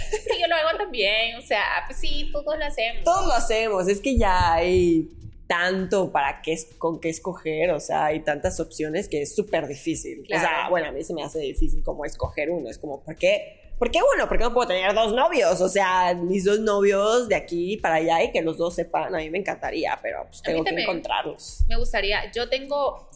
Pero 0.10 0.39
yo 0.39 0.47
lo 0.47 0.56
hago 0.56 0.77
también, 0.77 1.36
o 1.38 1.41
sea, 1.41 1.84
pues 1.86 1.99
sí, 1.99 2.32
todos 2.34 2.58
lo 2.58 2.65
hacemos. 2.65 3.03
Todos 3.03 3.27
lo 3.27 3.34
hacemos, 3.34 3.88
es 3.88 3.99
que 3.99 4.17
ya 4.17 4.53
hay 4.53 5.08
tanto 5.45 6.12
para 6.12 6.41
qué, 6.41 6.58
con 6.79 6.99
qué 6.99 7.10
escoger, 7.10 7.69
o 7.71 7.79
sea, 7.79 8.06
hay 8.06 8.21
tantas 8.21 8.60
opciones 8.60 9.08
que 9.08 9.21
es 9.21 9.36
súper 9.36 9.67
difícil. 9.67 10.23
O 10.23 10.39
sea, 10.39 10.67
bueno, 10.69 10.88
a 10.88 10.91
mí 10.91 11.03
se 11.03 11.13
me 11.13 11.21
hace 11.21 11.38
difícil 11.39 11.84
como 11.84 12.06
escoger 12.06 12.49
uno, 12.49 12.69
es 12.69 12.79
como, 12.79 13.03
¿por 13.03 13.15
qué? 13.15 13.60
¿Por 13.77 13.91
qué 13.91 13.99
uno? 14.15 14.27
¿Por 14.27 14.39
qué 14.39 14.45
no 14.45 14.53
puedo 14.53 14.67
tener 14.67 14.95
dos 14.95 15.13
novios? 15.13 15.62
O 15.62 15.69
sea, 15.69 16.15
mis 16.15 16.43
dos 16.43 16.60
novios 16.60 17.27
de 17.27 17.36
aquí 17.36 17.77
para 17.77 17.95
allá 17.95 18.23
y 18.23 18.32
que 18.32 18.41
los 18.41 18.58
dos 18.58 18.73
sepan, 18.73 19.13
a 19.13 19.17
mí 19.19 19.29
me 19.29 19.38
encantaría, 19.38 19.99
pero 20.01 20.25
pues 20.25 20.41
tengo 20.41 20.63
que 20.63 20.71
encontrarlos. 20.71 21.63
Me 21.67 21.75
gustaría, 21.75 22.32
yo 22.32 22.49
tengo 22.49 23.10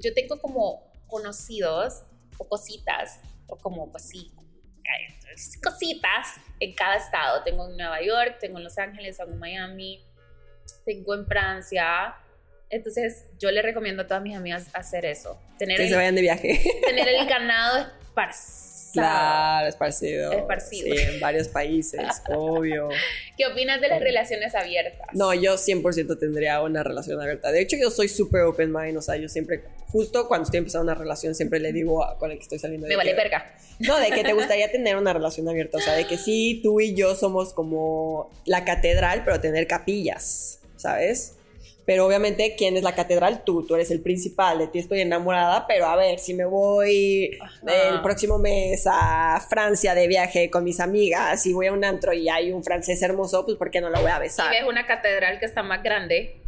yo 0.00 0.12
tengo 0.14 0.38
como 0.40 0.82
conocidos 1.06 2.02
o 2.38 2.48
cositas, 2.48 3.20
o 3.46 3.56
como 3.56 3.90
pues 3.90 4.08
sí, 4.08 4.32
cositas 5.62 6.36
en 6.60 6.74
cada 6.74 6.96
estado. 6.96 7.42
Tengo 7.42 7.68
en 7.68 7.76
Nueva 7.76 8.02
York, 8.02 8.38
tengo 8.40 8.58
en 8.58 8.64
Los 8.64 8.78
Ángeles, 8.78 9.16
tengo 9.16 9.32
en 9.32 9.38
Miami, 9.38 10.04
tengo 10.84 11.14
en 11.14 11.26
Francia. 11.26 12.14
Entonces 12.70 13.26
yo 13.38 13.50
le 13.50 13.62
recomiendo 13.62 14.02
a 14.02 14.06
todas 14.06 14.22
mis 14.22 14.36
amigas 14.36 14.68
hacer 14.72 15.04
eso. 15.04 15.40
Tener 15.58 15.76
que 15.76 15.88
se 15.88 15.96
vayan 15.96 16.14
de 16.14 16.22
viaje. 16.22 16.60
Tener 16.84 17.08
el 17.08 17.26
ganado 17.28 17.86
esparcido 18.02 18.75
Claro, 19.02 19.66
esparcido. 19.68 20.32
Esparcido. 20.32 20.94
Sí, 20.94 21.02
en 21.02 21.20
varios 21.20 21.48
países, 21.48 22.00
obvio. 22.28 22.88
¿Qué 23.36 23.46
opinas 23.46 23.80
de 23.80 23.88
las 23.88 24.00
relaciones 24.00 24.54
abiertas? 24.54 25.08
No, 25.12 25.34
yo 25.34 25.54
100% 25.54 26.18
tendría 26.18 26.60
una 26.62 26.82
relación 26.82 27.20
abierta. 27.20 27.52
De 27.52 27.60
hecho, 27.60 27.76
yo 27.76 27.90
soy 27.90 28.08
súper 28.08 28.42
open 28.42 28.72
mind, 28.72 28.96
o 28.96 29.02
sea, 29.02 29.16
yo 29.16 29.28
siempre, 29.28 29.62
justo 29.88 30.28
cuando 30.28 30.44
estoy 30.44 30.58
empezando 30.58 30.84
una 30.84 30.94
relación, 30.94 31.34
siempre 31.34 31.60
le 31.60 31.72
digo 31.72 32.04
a, 32.04 32.18
con 32.18 32.30
el 32.30 32.38
que 32.38 32.42
estoy 32.42 32.58
saliendo. 32.58 32.86
Me 32.86 32.96
vale 32.96 33.14
verga. 33.14 33.54
No, 33.78 33.98
de 33.98 34.10
que 34.10 34.24
te 34.24 34.32
gustaría 34.34 34.70
tener 34.70 34.96
una 34.96 35.12
relación 35.12 35.48
abierta, 35.48 35.78
o 35.78 35.80
sea, 35.80 35.94
de 35.94 36.06
que 36.06 36.18
sí, 36.18 36.60
tú 36.62 36.80
y 36.80 36.94
yo 36.94 37.14
somos 37.14 37.52
como 37.52 38.30
la 38.44 38.64
catedral, 38.64 39.22
pero 39.24 39.40
tener 39.40 39.66
capillas, 39.66 40.60
¿sabes? 40.76 41.35
Pero 41.86 42.04
obviamente, 42.04 42.56
¿quién 42.58 42.76
es 42.76 42.82
la 42.82 42.96
catedral? 42.96 43.44
Tú, 43.44 43.64
tú 43.64 43.76
eres 43.76 43.92
el 43.92 44.02
principal, 44.02 44.58
de 44.58 44.66
ti 44.66 44.80
estoy 44.80 45.00
enamorada, 45.02 45.68
pero 45.68 45.86
a 45.86 45.94
ver, 45.94 46.18
si 46.18 46.34
me 46.34 46.44
voy 46.44 47.38
el 47.62 48.02
próximo 48.02 48.38
mes 48.38 48.84
a 48.90 49.40
Francia 49.48 49.94
de 49.94 50.08
viaje 50.08 50.50
con 50.50 50.64
mis 50.64 50.80
amigas 50.80 51.46
y 51.46 51.52
voy 51.52 51.68
a 51.68 51.72
un 51.72 51.84
antro 51.84 52.12
y 52.12 52.28
hay 52.28 52.50
un 52.50 52.64
francés 52.64 53.00
hermoso, 53.02 53.44
pues 53.44 53.56
¿por 53.56 53.70
qué 53.70 53.80
no 53.80 53.88
lo 53.88 54.00
voy 54.00 54.10
a 54.10 54.18
besar? 54.18 54.52
Y 54.52 54.58
ves 54.58 54.68
una 54.68 54.84
catedral 54.84 55.38
que 55.38 55.46
está 55.46 55.62
más 55.62 55.80
grande. 55.84 56.40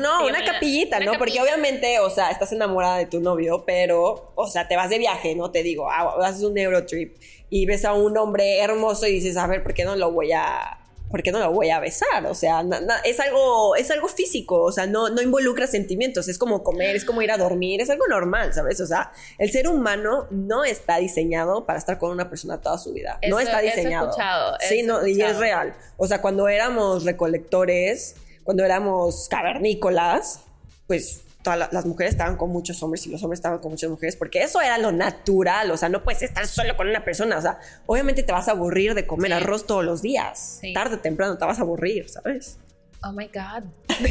no, 0.00 0.26
una 0.26 0.44
capillita, 0.44 1.00
¿no? 1.00 1.18
Porque 1.18 1.40
obviamente, 1.40 1.98
o 1.98 2.08
sea, 2.08 2.30
estás 2.30 2.52
enamorada 2.52 2.98
de 2.98 3.06
tu 3.06 3.20
novio, 3.20 3.64
pero, 3.66 4.32
o 4.36 4.46
sea, 4.46 4.68
te 4.68 4.76
vas 4.76 4.90
de 4.90 4.98
viaje, 4.98 5.34
¿no? 5.34 5.50
Te 5.50 5.64
digo, 5.64 5.90
ah, 5.90 6.14
haces 6.22 6.44
un 6.44 6.56
Eurotrip 6.56 7.16
y 7.50 7.66
ves 7.66 7.84
a 7.84 7.94
un 7.94 8.16
hombre 8.16 8.60
hermoso 8.60 9.08
y 9.08 9.12
dices, 9.12 9.36
a 9.36 9.48
ver, 9.48 9.62
¿por 9.62 9.74
qué 9.74 9.84
no 9.84 9.96
lo 9.96 10.12
voy 10.12 10.30
a 10.32 10.78
¿por 11.12 11.22
qué 11.22 11.30
no 11.30 11.38
lo 11.38 11.52
voy 11.52 11.68
a 11.68 11.78
besar? 11.78 12.26
O 12.26 12.34
sea, 12.34 12.64
es, 13.04 13.20
algo, 13.20 13.76
es 13.76 13.90
algo 13.90 14.08
físico, 14.08 14.62
o 14.62 14.72
sea, 14.72 14.86
no, 14.86 15.10
no 15.10 15.20
involucra 15.20 15.66
sentimientos, 15.66 16.26
es 16.26 16.38
como 16.38 16.64
comer, 16.64 16.96
es 16.96 17.04
como 17.04 17.20
ir 17.20 17.30
a 17.30 17.36
dormir, 17.36 17.82
es 17.82 17.90
algo 17.90 18.06
normal, 18.08 18.54
¿sabes? 18.54 18.80
O 18.80 18.86
sea, 18.86 19.12
el 19.38 19.52
ser 19.52 19.68
humano 19.68 20.26
no 20.30 20.64
está 20.64 20.96
diseñado 20.96 21.66
para 21.66 21.78
estar 21.78 21.98
con 21.98 22.10
una 22.10 22.30
persona 22.30 22.60
toda 22.60 22.78
su 22.78 22.94
vida. 22.94 23.20
no 23.28 23.38
está 23.38 23.60
diseñado. 23.60 24.06
Eso 24.06 24.10
escuchado, 24.12 24.56
sí, 24.68 24.82
no, 24.82 25.06
y 25.06 25.20
es 25.20 25.36
real. 25.36 25.76
O 25.98 26.06
sea, 26.06 26.22
cuando 26.22 26.48
éramos 26.48 27.04
recolectores, 27.04 28.16
cuando 28.42 28.64
éramos 28.64 29.28
cavernícolas, 29.28 30.40
pues 30.86 31.20
todas 31.42 31.72
las 31.72 31.86
mujeres 31.86 32.12
estaban 32.12 32.36
con 32.36 32.50
muchos 32.50 32.82
hombres 32.82 33.06
y 33.06 33.10
los 33.10 33.22
hombres 33.22 33.38
estaban 33.38 33.58
con 33.58 33.72
muchas 33.72 33.90
mujeres, 33.90 34.16
porque 34.16 34.42
eso 34.42 34.60
era 34.60 34.78
lo 34.78 34.92
natural, 34.92 35.70
o 35.70 35.76
sea, 35.76 35.88
no 35.88 36.02
puedes 36.02 36.22
estar 36.22 36.46
solo 36.46 36.76
con 36.76 36.88
una 36.88 37.04
persona, 37.04 37.38
o 37.38 37.42
sea, 37.42 37.58
obviamente 37.86 38.22
te 38.22 38.32
vas 38.32 38.48
a 38.48 38.52
aburrir 38.52 38.94
de 38.94 39.06
comer 39.06 39.32
arroz 39.32 39.66
todos 39.66 39.84
los 39.84 40.02
días, 40.02 40.60
tarde 40.74 40.96
o 40.96 40.98
temprano 41.00 41.36
te 41.36 41.44
vas 41.44 41.58
a 41.58 41.62
aburrir, 41.62 42.08
¿sabes? 42.08 42.58
Oh 43.04 43.10
my 43.10 43.26
God. 43.26 43.64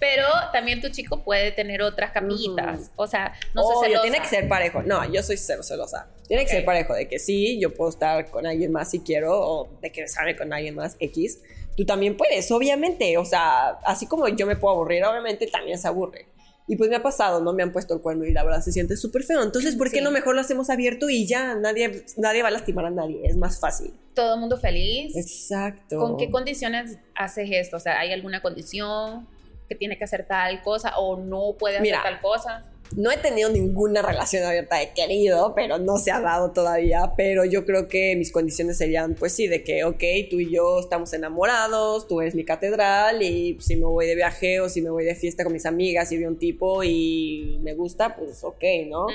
Pero 0.00 0.24
también 0.50 0.80
tu 0.80 0.88
chico 0.88 1.22
puede 1.22 1.52
tener 1.52 1.82
otras 1.82 2.10
camitas. 2.10 2.90
O 2.96 3.06
sea, 3.06 3.34
no 3.54 3.64
sé 3.64 3.86
celosa. 3.86 4.02
tiene 4.02 4.20
que 4.20 4.28
ser 4.28 4.48
parejo. 4.48 4.82
No, 4.82 5.04
yo 5.12 5.22
soy 5.22 5.36
cero 5.36 5.62
celosa. 5.62 6.06
Tiene 6.26 6.44
que 6.46 6.52
ser 6.52 6.64
parejo 6.64 6.94
de 6.94 7.06
que 7.06 7.18
sí, 7.18 7.60
yo 7.60 7.74
puedo 7.74 7.90
estar 7.90 8.30
con 8.30 8.46
alguien 8.46 8.72
más 8.72 8.90
si 8.92 9.00
quiero, 9.00 9.38
o 9.38 9.68
de 9.82 9.92
que 9.92 10.08
sale 10.08 10.36
con 10.38 10.54
alguien 10.54 10.74
más 10.74 10.96
X 11.00 11.40
tú 11.78 11.86
también 11.86 12.16
puedes, 12.16 12.50
obviamente. 12.50 13.16
O 13.18 13.24
sea, 13.24 13.78
así 13.84 14.06
como 14.06 14.26
yo 14.28 14.46
me 14.46 14.56
puedo 14.56 14.74
aburrir, 14.74 15.04
obviamente 15.04 15.46
también 15.46 15.78
se 15.78 15.86
aburre. 15.86 16.26
Y 16.66 16.74
pues 16.74 16.90
me 16.90 16.96
ha 16.96 17.02
pasado, 17.04 17.40
¿no? 17.40 17.52
Me 17.52 17.62
han 17.62 17.70
puesto 17.70 17.94
el 17.94 18.00
cuerno 18.00 18.26
y 18.26 18.32
la 18.32 18.42
verdad 18.42 18.60
se 18.60 18.72
siente 18.72 18.96
súper 18.96 19.22
feo. 19.22 19.42
Entonces, 19.44 19.76
¿por 19.76 19.90
qué 19.90 20.02
no 20.02 20.10
mejor 20.10 20.34
lo 20.34 20.40
hacemos 20.40 20.70
abierto 20.70 21.08
y 21.08 21.24
ya? 21.26 21.54
Nadie, 21.54 22.04
nadie 22.16 22.42
va 22.42 22.48
a 22.48 22.50
lastimar 22.50 22.84
a 22.86 22.90
nadie. 22.90 23.20
Es 23.24 23.36
más 23.36 23.60
fácil. 23.60 23.94
Todo 24.12 24.34
el 24.34 24.40
mundo 24.40 24.58
feliz. 24.58 25.16
Exacto. 25.16 25.98
¿Con 25.98 26.16
qué 26.16 26.30
condiciones 26.30 26.98
haces 27.14 27.48
esto? 27.52 27.76
O 27.76 27.80
sea, 27.80 28.00
¿hay 28.00 28.12
alguna 28.12 28.42
condición 28.42 29.28
que 29.68 29.76
tiene 29.76 29.96
que 29.96 30.04
hacer 30.04 30.26
tal 30.26 30.60
cosa 30.62 30.98
o 30.98 31.16
no 31.16 31.54
puede 31.56 31.78
hacer 31.78 32.02
tal 32.02 32.20
cosa? 32.20 32.64
No 32.96 33.10
he 33.10 33.16
tenido 33.18 33.50
ninguna 33.50 34.02
relación 34.02 34.44
abierta, 34.44 34.82
he 34.82 34.92
querido, 34.92 35.54
pero 35.54 35.78
no 35.78 35.98
se 35.98 36.10
ha 36.10 36.20
dado 36.20 36.52
todavía. 36.52 37.12
Pero 37.16 37.44
yo 37.44 37.64
creo 37.64 37.88
que 37.88 38.16
mis 38.16 38.32
condiciones 38.32 38.78
serían, 38.78 39.14
pues 39.14 39.32
sí, 39.32 39.46
de 39.46 39.62
que, 39.62 39.84
ok, 39.84 40.02
tú 40.30 40.40
y 40.40 40.50
yo 40.50 40.80
estamos 40.80 41.12
enamorados, 41.12 42.08
tú 42.08 42.20
eres 42.20 42.34
mi 42.34 42.44
catedral 42.44 43.22
y 43.22 43.58
si 43.60 43.76
me 43.76 43.84
voy 43.84 44.06
de 44.06 44.14
viaje 44.14 44.60
o 44.60 44.68
si 44.68 44.80
me 44.80 44.90
voy 44.90 45.04
de 45.04 45.14
fiesta 45.14 45.44
con 45.44 45.52
mis 45.52 45.66
amigas 45.66 46.10
y 46.12 46.18
veo 46.18 46.28
un 46.28 46.38
tipo 46.38 46.82
y 46.82 47.58
me 47.62 47.74
gusta, 47.74 48.16
pues 48.16 48.42
ok, 48.42 48.64
¿no? 48.88 49.06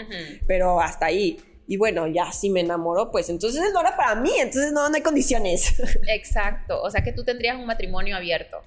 Pero 0.47 0.79
hasta 0.79 1.07
ahí. 1.07 1.37
Y 1.65 1.77
bueno, 1.77 2.07
ya 2.07 2.31
si 2.31 2.49
me 2.49 2.59
enamoro, 2.59 3.09
pues 3.09 3.29
entonces 3.29 3.61
no 3.73 3.79
era 3.79 3.95
para 3.95 4.15
mí, 4.15 4.31
entonces 4.37 4.73
no, 4.73 4.89
no 4.89 4.95
hay 4.95 5.01
condiciones. 5.01 5.73
Exacto, 6.07 6.81
o 6.81 6.91
sea 6.91 7.03
que 7.03 7.13
tú 7.13 7.23
tendrías 7.23 7.57
un 7.57 7.65
matrimonio 7.65 8.17
abierto 8.17 8.61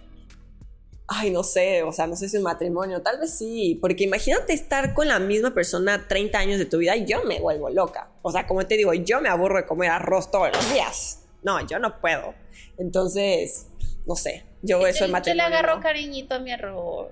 ay, 1.08 1.30
no 1.30 1.42
sé, 1.42 1.82
o 1.82 1.92
sea, 1.92 2.06
no 2.06 2.16
sé 2.16 2.28
si 2.28 2.36
un 2.36 2.42
matrimonio, 2.42 3.02
tal 3.02 3.18
vez 3.18 3.36
sí, 3.36 3.78
porque 3.80 4.04
imagínate 4.04 4.52
estar 4.52 4.94
con 4.94 5.08
la 5.08 5.18
misma 5.18 5.54
persona 5.54 6.06
30 6.08 6.38
años 6.38 6.58
de 6.58 6.64
tu 6.64 6.78
vida 6.78 6.96
y 6.96 7.06
yo 7.06 7.24
me 7.24 7.40
vuelvo 7.40 7.70
loca. 7.70 8.10
O 8.22 8.32
sea, 8.32 8.46
como 8.46 8.66
te 8.66 8.76
digo, 8.76 8.92
yo 8.92 9.20
me 9.20 9.28
aburro 9.28 9.58
de 9.58 9.66
comer 9.66 9.90
arroz 9.90 10.30
todos 10.30 10.48
los 10.52 10.72
días. 10.72 11.24
No, 11.42 11.64
yo 11.66 11.78
no 11.78 12.00
puedo. 12.00 12.34
Entonces, 12.78 13.68
no 14.06 14.16
sé, 14.16 14.44
yo 14.62 14.86
eso 14.86 15.04
es 15.04 15.10
matrimonio. 15.10 15.44
Yo 15.44 15.50
le 15.50 15.56
agarro 15.56 15.80
cariñito 15.80 16.34
a 16.34 16.38
mi 16.40 16.50
arroz. 16.52 17.10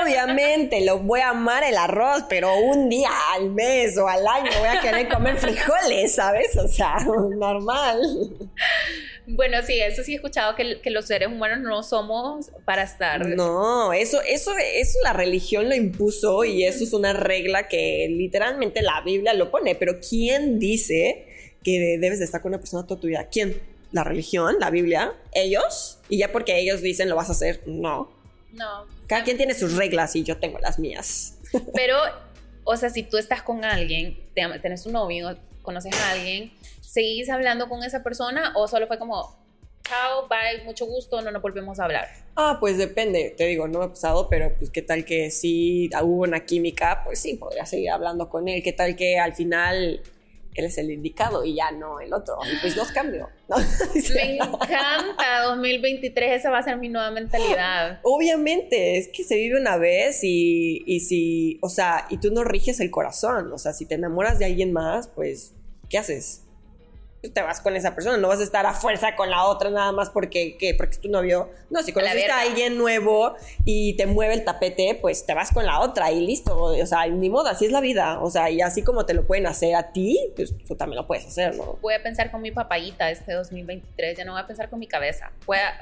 Obviamente, 0.00 0.84
lo 0.84 0.98
voy 0.98 1.20
a 1.20 1.30
amar 1.30 1.64
el 1.64 1.76
arroz, 1.76 2.24
pero 2.28 2.56
un 2.58 2.88
día 2.88 3.10
al 3.34 3.50
mes 3.50 3.96
o 3.98 4.08
al 4.08 4.26
año 4.26 4.50
voy 4.58 4.68
a 4.68 4.80
querer 4.80 5.08
comer 5.08 5.36
frijoles, 5.36 6.14
¿sabes? 6.14 6.56
O 6.56 6.68
sea, 6.68 6.96
normal. 7.36 8.00
Bueno, 9.26 9.58
sí, 9.64 9.80
eso 9.80 10.02
sí 10.02 10.12
he 10.12 10.16
escuchado 10.16 10.56
que, 10.56 10.80
que, 10.80 10.90
los 10.90 11.06
seres 11.06 11.28
humanos 11.28 11.60
no 11.60 11.82
somos 11.82 12.50
para 12.64 12.82
estar. 12.82 13.26
No, 13.28 13.92
eso, 13.92 14.20
eso, 14.22 14.52
eso 14.56 14.98
la 15.04 15.12
religión 15.12 15.68
lo 15.68 15.74
impuso 15.74 16.44
y 16.44 16.64
eso 16.64 16.82
es 16.82 16.92
una 16.92 17.12
regla 17.12 17.68
que 17.68 18.08
literalmente 18.10 18.82
la 18.82 19.00
Biblia 19.02 19.34
lo 19.34 19.50
pone. 19.50 19.74
Pero 19.74 20.00
¿quién 20.00 20.58
dice 20.58 21.26
que 21.62 21.98
debes 22.00 22.18
de 22.18 22.24
estar 22.24 22.40
con 22.40 22.50
una 22.50 22.58
persona 22.58 22.86
toda 22.86 23.00
tu 23.00 23.06
vida? 23.06 23.28
¿Quién? 23.30 23.60
¿La 23.92 24.04
religión? 24.04 24.56
¿La 24.58 24.70
Biblia? 24.70 25.14
¿Ellos? 25.32 25.98
Y 26.08 26.18
ya 26.18 26.32
porque 26.32 26.58
ellos 26.58 26.80
dicen 26.80 27.08
lo 27.08 27.16
vas 27.16 27.28
a 27.28 27.32
hacer, 27.32 27.62
no. 27.66 28.19
No. 28.52 28.86
Cada 29.06 29.24
quien 29.24 29.36
tiene 29.36 29.54
sus 29.54 29.76
reglas 29.76 30.16
y 30.16 30.24
yo 30.24 30.38
tengo 30.38 30.58
las 30.58 30.78
mías. 30.78 31.38
Pero, 31.74 31.96
o 32.64 32.76
sea, 32.76 32.90
si 32.90 33.02
tú 33.02 33.16
estás 33.16 33.42
con 33.42 33.64
alguien, 33.64 34.18
tienes 34.34 34.86
un 34.86 34.92
novio, 34.92 35.36
conoces 35.62 35.94
a 35.94 36.10
alguien 36.12 36.52
¿seguís 36.90 37.30
hablando 37.30 37.68
con 37.68 37.84
esa 37.84 38.02
persona 38.02 38.52
o 38.56 38.66
solo 38.66 38.88
fue 38.88 38.98
como, 38.98 39.36
chao, 39.84 40.26
bye, 40.28 40.64
mucho 40.64 40.86
gusto, 40.86 41.22
no 41.22 41.30
nos 41.30 41.40
volvemos 41.40 41.78
a 41.78 41.84
hablar? 41.84 42.08
Ah, 42.34 42.56
pues 42.58 42.78
depende, 42.78 43.32
te 43.36 43.46
digo, 43.46 43.68
no 43.68 43.78
me 43.78 43.84
ha 43.84 43.88
pasado, 43.88 44.28
pero 44.28 44.52
pues 44.58 44.70
qué 44.70 44.82
tal 44.82 45.04
que 45.04 45.30
si 45.30 45.88
hubo 46.02 46.22
una 46.22 46.44
química, 46.44 47.02
pues 47.04 47.20
sí, 47.20 47.34
podría 47.34 47.64
seguir 47.64 47.90
hablando 47.90 48.28
con 48.28 48.48
él, 48.48 48.62
qué 48.62 48.72
tal 48.72 48.96
que 48.96 49.20
al 49.20 49.34
final 49.34 50.00
él 50.54 50.64
es 50.64 50.78
el 50.78 50.90
indicado 50.90 51.44
y 51.44 51.54
ya 51.54 51.70
no 51.70 52.00
el 52.00 52.12
otro, 52.12 52.38
y 52.44 52.60
pues 52.60 52.76
los 52.76 52.90
cambio. 52.92 53.28
Me 54.14 54.36
encanta, 54.36 55.42
2023, 55.46 56.32
esa 56.32 56.50
va 56.50 56.58
a 56.58 56.62
ser 56.62 56.76
mi 56.76 56.88
nueva 56.88 57.10
mentalidad. 57.10 58.00
Obviamente, 58.02 58.98
es 58.98 59.08
que 59.08 59.24
se 59.24 59.36
vive 59.36 59.60
una 59.60 59.76
vez 59.76 60.22
y, 60.22 60.82
y 60.86 61.00
si, 61.00 61.58
o 61.62 61.68
sea, 61.68 62.06
y 62.10 62.18
tú 62.18 62.32
no 62.32 62.44
riges 62.44 62.80
el 62.80 62.90
corazón, 62.90 63.52
o 63.52 63.58
sea, 63.58 63.72
si 63.72 63.86
te 63.86 63.94
enamoras 63.94 64.38
de 64.38 64.46
alguien 64.46 64.72
más, 64.72 65.08
pues, 65.08 65.54
¿qué 65.88 65.98
haces? 65.98 66.44
Te 67.28 67.42
vas 67.42 67.60
con 67.60 67.76
esa 67.76 67.94
persona, 67.94 68.16
no 68.16 68.28
vas 68.28 68.40
a 68.40 68.44
estar 68.44 68.64
a 68.64 68.72
fuerza 68.72 69.14
con 69.14 69.28
la 69.28 69.44
otra 69.44 69.68
nada 69.68 69.92
más 69.92 70.08
porque, 70.08 70.56
¿qué? 70.58 70.74
porque 70.74 70.92
es 70.92 71.00
tu 71.00 71.10
novio. 71.10 71.50
No, 71.68 71.82
si 71.82 71.92
conoces 71.92 72.30
a 72.30 72.40
alguien 72.40 72.78
nuevo 72.78 73.34
y 73.64 73.94
te 73.96 74.06
mueve 74.06 74.34
el 74.34 74.44
tapete, 74.44 74.98
pues 75.00 75.26
te 75.26 75.34
vas 75.34 75.52
con 75.52 75.66
la 75.66 75.80
otra 75.80 76.10
y 76.12 76.26
listo. 76.26 76.56
O 76.56 76.86
sea, 76.86 77.06
ni 77.06 77.28
modo, 77.28 77.48
así 77.48 77.66
es 77.66 77.72
la 77.72 77.82
vida. 77.82 78.20
O 78.20 78.30
sea, 78.30 78.48
y 78.50 78.62
así 78.62 78.82
como 78.82 79.04
te 79.04 79.12
lo 79.12 79.26
pueden 79.26 79.46
hacer 79.46 79.74
a 79.74 79.92
ti, 79.92 80.18
pues 80.34 80.54
tú 80.66 80.76
también 80.76 80.96
lo 80.96 81.06
puedes 81.06 81.26
hacer, 81.26 81.54
¿no? 81.56 81.78
Voy 81.82 81.94
a 81.94 82.02
pensar 82.02 82.30
con 82.30 82.40
mi 82.40 82.52
papayita 82.52 83.10
este 83.10 83.34
2023, 83.34 84.16
ya 84.16 84.24
no 84.24 84.32
voy 84.32 84.40
a 84.40 84.46
pensar 84.46 84.70
con 84.70 84.78
mi 84.78 84.86
cabeza 84.86 85.32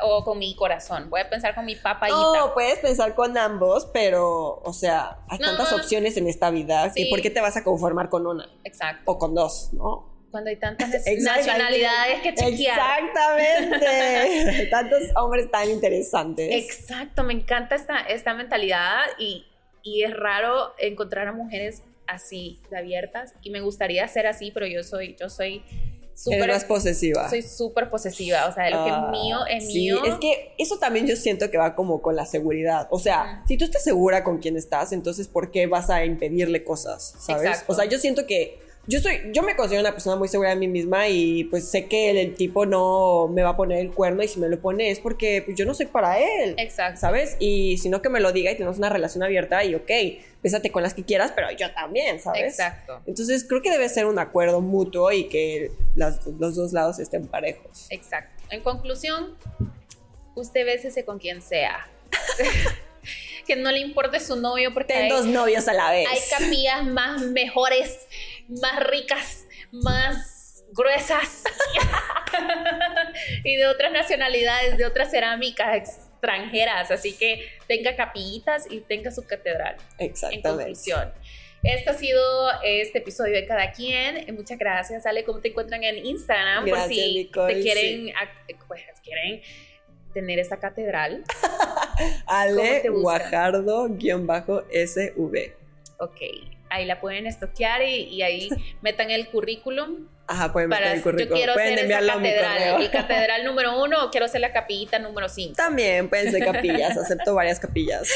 o 0.03 0.24
con 0.24 0.38
mi 0.38 0.57
corazón, 0.57 1.09
voy 1.09 1.20
a 1.20 1.31
pensar 1.31 1.55
con 1.55 1.64
mi 1.64 1.77
papayita. 1.77 2.18
No, 2.18 2.53
puedes 2.53 2.81
pensar 2.81 3.14
con 3.14 3.38
ambos, 3.38 3.87
pero, 3.92 4.61
o 4.64 4.72
sea, 4.72 5.18
hay 5.29 5.38
tantas 5.38 5.72
opciones 5.72 6.16
en 6.16 6.27
esta 6.27 6.51
vida 6.51 6.92
que 6.92 7.07
¿por 7.11 7.22
qué 7.22 7.31
te 7.31 7.40
vas 7.40 7.57
a 7.57 7.62
conformar 7.62 8.09
con 8.09 8.27
una? 8.27 8.48
Exacto. 8.64 9.03
O 9.05 9.18
con 9.18 9.35
dos, 9.35 9.70
¿no? 9.72 10.17
Cuando 10.30 10.50
hay 10.50 10.56
tantas 10.56 10.90
nacionalidades 10.90 12.20
que 12.22 12.34
chequear. 12.34 12.78
Exactamente. 13.02 14.66
Tantos 14.70 15.02
hombres 15.16 15.50
tan 15.50 15.70
interesantes. 15.70 16.48
Exacto, 16.52 17.24
me 17.24 17.32
encanta 17.32 17.74
esta, 17.74 18.00
esta 18.00 18.34
mentalidad 18.34 19.00
y, 19.18 19.46
y 19.82 20.02
es 20.02 20.14
raro 20.16 20.74
encontrar 20.78 21.28
a 21.28 21.32
mujeres 21.32 21.82
así, 22.06 22.60
de 22.70 22.78
abiertas, 22.78 23.34
y 23.42 23.50
me 23.50 23.60
gustaría 23.60 24.06
ser 24.08 24.26
así, 24.26 24.50
pero 24.52 24.66
yo 24.66 24.82
soy, 24.82 25.14
yo 25.20 25.28
soy 25.28 25.62
súper... 26.14 26.48
más 26.48 26.64
posesiva. 26.64 27.28
Soy 27.28 27.42
súper 27.42 27.90
posesiva, 27.90 28.46
o 28.46 28.52
sea, 28.52 28.64
de 28.64 28.70
lo 28.70 28.84
que 28.84 28.90
es 28.90 28.96
ah, 28.96 29.10
mío 29.10 29.46
es 29.46 29.66
sí, 29.66 29.74
mío. 29.74 30.02
es 30.04 30.14
que 30.14 30.54
eso 30.58 30.78
también 30.78 31.06
yo 31.06 31.16
siento 31.16 31.50
que 31.50 31.58
va 31.58 31.74
como 31.74 32.02
con 32.02 32.16
la 32.16 32.26
seguridad, 32.26 32.88
o 32.90 32.98
sea, 32.98 33.44
si 33.46 33.56
tú 33.56 33.64
estás 33.64 33.84
segura 33.84 34.24
con 34.24 34.38
quién 34.38 34.56
estás, 34.56 34.92
entonces 34.92 35.28
¿por 35.28 35.50
qué 35.50 35.66
vas 35.66 35.90
a 35.90 36.04
impedirle 36.04 36.64
cosas, 36.64 37.14
sabes? 37.20 37.64
O 37.66 37.74
sea, 37.74 37.84
yo 37.84 37.98
siento 37.98 38.26
que 38.26 38.58
yo 38.88 39.01
soy, 39.01 39.20
yo 39.33 39.42
me 39.42 39.55
considero 39.55 39.83
una 39.83 39.92
persona 39.92 40.16
muy 40.16 40.29
segura 40.29 40.48
de 40.48 40.57
mí 40.57 40.66
misma 40.66 41.09
y 41.09 41.44
pues 41.44 41.70
sé 41.70 41.85
que 41.85 42.11
el, 42.11 42.35
tipo 42.35 42.64
no 42.64 43.29
me 43.29 43.42
va 43.42 43.51
a 43.51 43.57
poner 43.57 43.81
el 43.81 43.92
cuerno 43.92 44.22
y 44.22 44.29
si 44.29 44.40
me 44.40 44.48
lo 44.48 44.59
pone 44.61 44.90
es 44.90 44.98
porque 44.98 45.42
pues, 45.44 45.59
yo 45.59 45.66
no 45.66 45.74
soy 45.74 45.87
para 45.87 46.18
él. 46.18 46.55
Exacto. 46.57 46.98
¿Sabes? 46.98 47.37
Y 47.38 47.77
si 47.77 47.90
no 47.90 48.01
que 48.01 48.09
me 48.09 48.18
lo 48.18 48.33
diga 48.33 48.51
y 48.51 48.55
tenemos 48.55 48.79
una 48.79 48.88
relación 48.88 49.22
abierta 49.22 49.62
y 49.62 49.74
ok, 49.74 49.90
pésate 50.40 50.72
con 50.72 50.83
las 50.83 50.94
que 50.94 51.05
quieras, 51.05 51.33
pero 51.35 51.51
yo 51.51 51.70
también, 51.74 52.18
¿sabes? 52.18 52.44
Exacto. 52.44 53.03
Entonces 53.07 53.44
creo 53.46 53.61
que 53.61 53.70
debe 53.70 53.90
ser 53.90 54.07
un 54.07 54.18
acuerdo 54.18 54.62
mutuo 54.62 55.12
y 55.12 55.29
que 55.29 55.70
los 55.94 56.38
dos 56.38 56.72
lados 56.72 56.98
estén 56.98 57.27
parejos. 57.27 57.88
Exacto. 57.90 58.42
En 58.48 58.62
conclusión, 58.62 59.37
usted 60.35 60.64
bésese 60.64 61.05
con 61.05 61.18
quien 61.18 61.42
sea. 61.42 61.90
que 63.48 63.57
no 63.57 63.72
le 63.72 63.81
importe 63.81 64.20
su 64.20 64.37
novio 64.37 64.74
porque 64.74 64.92
hay 64.92 65.09
dos 65.09 65.24
novios 65.24 65.66
a 65.68 65.72
la 65.72 65.90
vez. 65.90 66.07
Hay 66.07 66.18
capillas 66.31 66.85
más 66.85 67.22
mejores, 67.22 68.07
más 68.48 68.82
ricas, 68.84 69.46
más 69.70 70.64
gruesas 70.72 71.44
y 73.44 73.56
de 73.56 73.66
otras 73.66 73.92
nacionalidades, 73.92 74.78
de 74.78 74.87
otras 74.87 75.11
cerámicas 75.11 75.76
extranjeras, 75.76 76.90
así 76.90 77.14
que 77.14 77.46
tenga 77.66 77.96
capillitas 77.96 78.66
y 78.70 78.80
tenga 78.80 79.11
su 79.11 79.26
catedral. 79.26 79.76
Exactamente. 79.98 80.48
En 80.48 80.56
conclusión. 80.56 81.12
Este 81.62 81.90
ha 81.90 81.94
sido 81.94 82.50
este 82.62 82.98
episodio 82.98 83.34
de 83.34 83.44
Cada 83.44 83.72
Quien. 83.72 84.32
Muchas 84.34 84.58
gracias, 84.58 85.04
Ale. 85.06 85.24
¿Cómo 85.24 85.40
te 85.40 85.48
encuentran 85.48 85.82
en 85.82 86.06
Instagram? 86.06 86.68
por 86.68 86.80
si 86.82 87.28
te 87.32 87.61
quieren, 87.61 88.12
pues, 88.68 88.82
quieren 89.02 89.42
tener 90.14 90.38
esta 90.38 90.58
catedral. 90.58 91.24
Ale 92.26 92.88
Guajardo-SV. 92.88 95.52
Ok, 95.98 96.20
ahí 96.70 96.85
la 96.85 97.00
pueden 97.00 97.26
estoquear 97.26 97.83
y, 97.83 98.22
ahí 98.22 98.48
metan 98.83 99.11
el 99.11 99.28
currículum. 99.28 100.09
Ajá, 100.26 100.52
pueden 100.52 100.68
meter 100.68 100.96
el 100.96 101.02
currículum. 101.02 101.28
Yo 101.28 101.35
quiero 101.35 101.54
ser 101.54 101.78
esa 101.78 102.07
catedral, 102.07 102.83
y 102.83 102.88
catedral 102.88 103.44
número 103.44 103.83
uno 103.83 104.04
o 104.04 104.11
quiero 104.11 104.28
ser 104.28 104.42
la 104.42 104.52
capillita 104.52 104.98
número 104.98 105.28
cinco. 105.28 105.54
También 105.57 106.09
pueden 106.09 106.31
ser 106.31 106.44
capillas, 106.52 106.96
acepto 106.98 107.35
varias 107.35 107.59
capillas. 107.59 108.09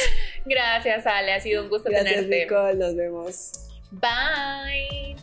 Gracias, 0.44 1.06
Ale, 1.06 1.32
ha 1.32 1.40
sido 1.40 1.62
un 1.62 1.68
gusto 1.70 1.88
Gracias, 1.88 2.14
tenerte. 2.14 2.44
Nicole, 2.44 2.74
nos 2.74 2.96
vemos. 2.96 3.52
Bye. 3.90 5.16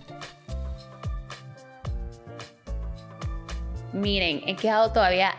Miren, 3.94 4.44
he 4.48 4.56
quedado 4.56 4.92
todavía 4.92 5.34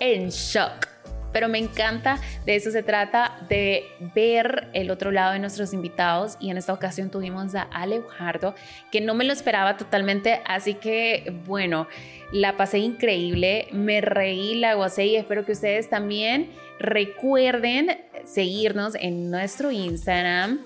en 0.00 0.30
shock. 0.30 0.91
Pero 1.32 1.48
me 1.48 1.58
encanta, 1.58 2.20
de 2.44 2.56
eso 2.56 2.70
se 2.70 2.82
trata, 2.82 3.38
de 3.48 3.86
ver 4.14 4.68
el 4.72 4.90
otro 4.90 5.10
lado 5.10 5.32
de 5.32 5.38
nuestros 5.38 5.72
invitados. 5.72 6.36
Y 6.40 6.50
en 6.50 6.58
esta 6.58 6.72
ocasión 6.72 7.10
tuvimos 7.10 7.54
a 7.54 7.62
Ale 7.62 8.00
Ujardo, 8.00 8.54
que 8.90 9.00
no 9.00 9.14
me 9.14 9.24
lo 9.24 9.32
esperaba 9.32 9.76
totalmente. 9.76 10.40
Así 10.44 10.74
que, 10.74 11.34
bueno, 11.46 11.88
la 12.32 12.56
pasé 12.56 12.78
increíble, 12.78 13.68
me 13.72 14.00
reí, 14.00 14.54
la 14.54 14.74
gocé 14.74 15.06
y 15.06 15.16
espero 15.16 15.44
que 15.44 15.52
ustedes 15.52 15.90
también 15.90 16.50
recuerden 16.78 17.98
seguirnos 18.24 18.94
en 18.94 19.30
nuestro 19.30 19.70
Instagram, 19.70 20.60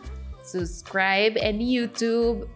subscribe 0.45 1.35
en 1.47 1.61
YouTube, 1.61 2.49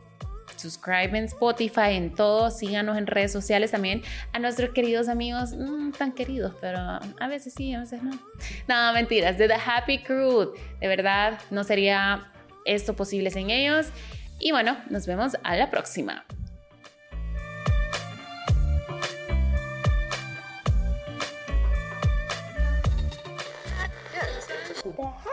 subscribe 0.60 1.16
en 1.16 1.24
Spotify, 1.24 1.92
en 1.94 2.14
todo, 2.14 2.50
síganos 2.50 2.96
en 2.98 3.06
redes 3.06 3.32
sociales 3.32 3.70
también. 3.70 4.02
A 4.32 4.38
nuestros 4.38 4.70
queridos 4.70 5.08
amigos, 5.08 5.54
mm, 5.56 5.92
tan 5.92 6.12
queridos, 6.12 6.54
pero 6.60 6.78
a 6.78 7.28
veces 7.28 7.54
sí, 7.54 7.74
a 7.74 7.80
veces 7.80 8.02
no. 8.02 8.10
No, 8.68 8.92
mentiras, 8.92 9.38
de 9.38 9.48
The 9.48 9.54
Happy 9.54 9.98
Crew. 10.02 10.52
De 10.80 10.88
verdad, 10.88 11.38
no 11.50 11.64
sería 11.64 12.30
esto 12.64 12.94
posible 12.94 13.30
sin 13.30 13.50
ellos. 13.50 13.88
Y 14.38 14.52
bueno, 14.52 14.76
nos 14.88 15.06
vemos 15.06 15.36
a 15.42 15.56
la 15.56 15.70
próxima. 15.70 16.24
The. 24.82 25.29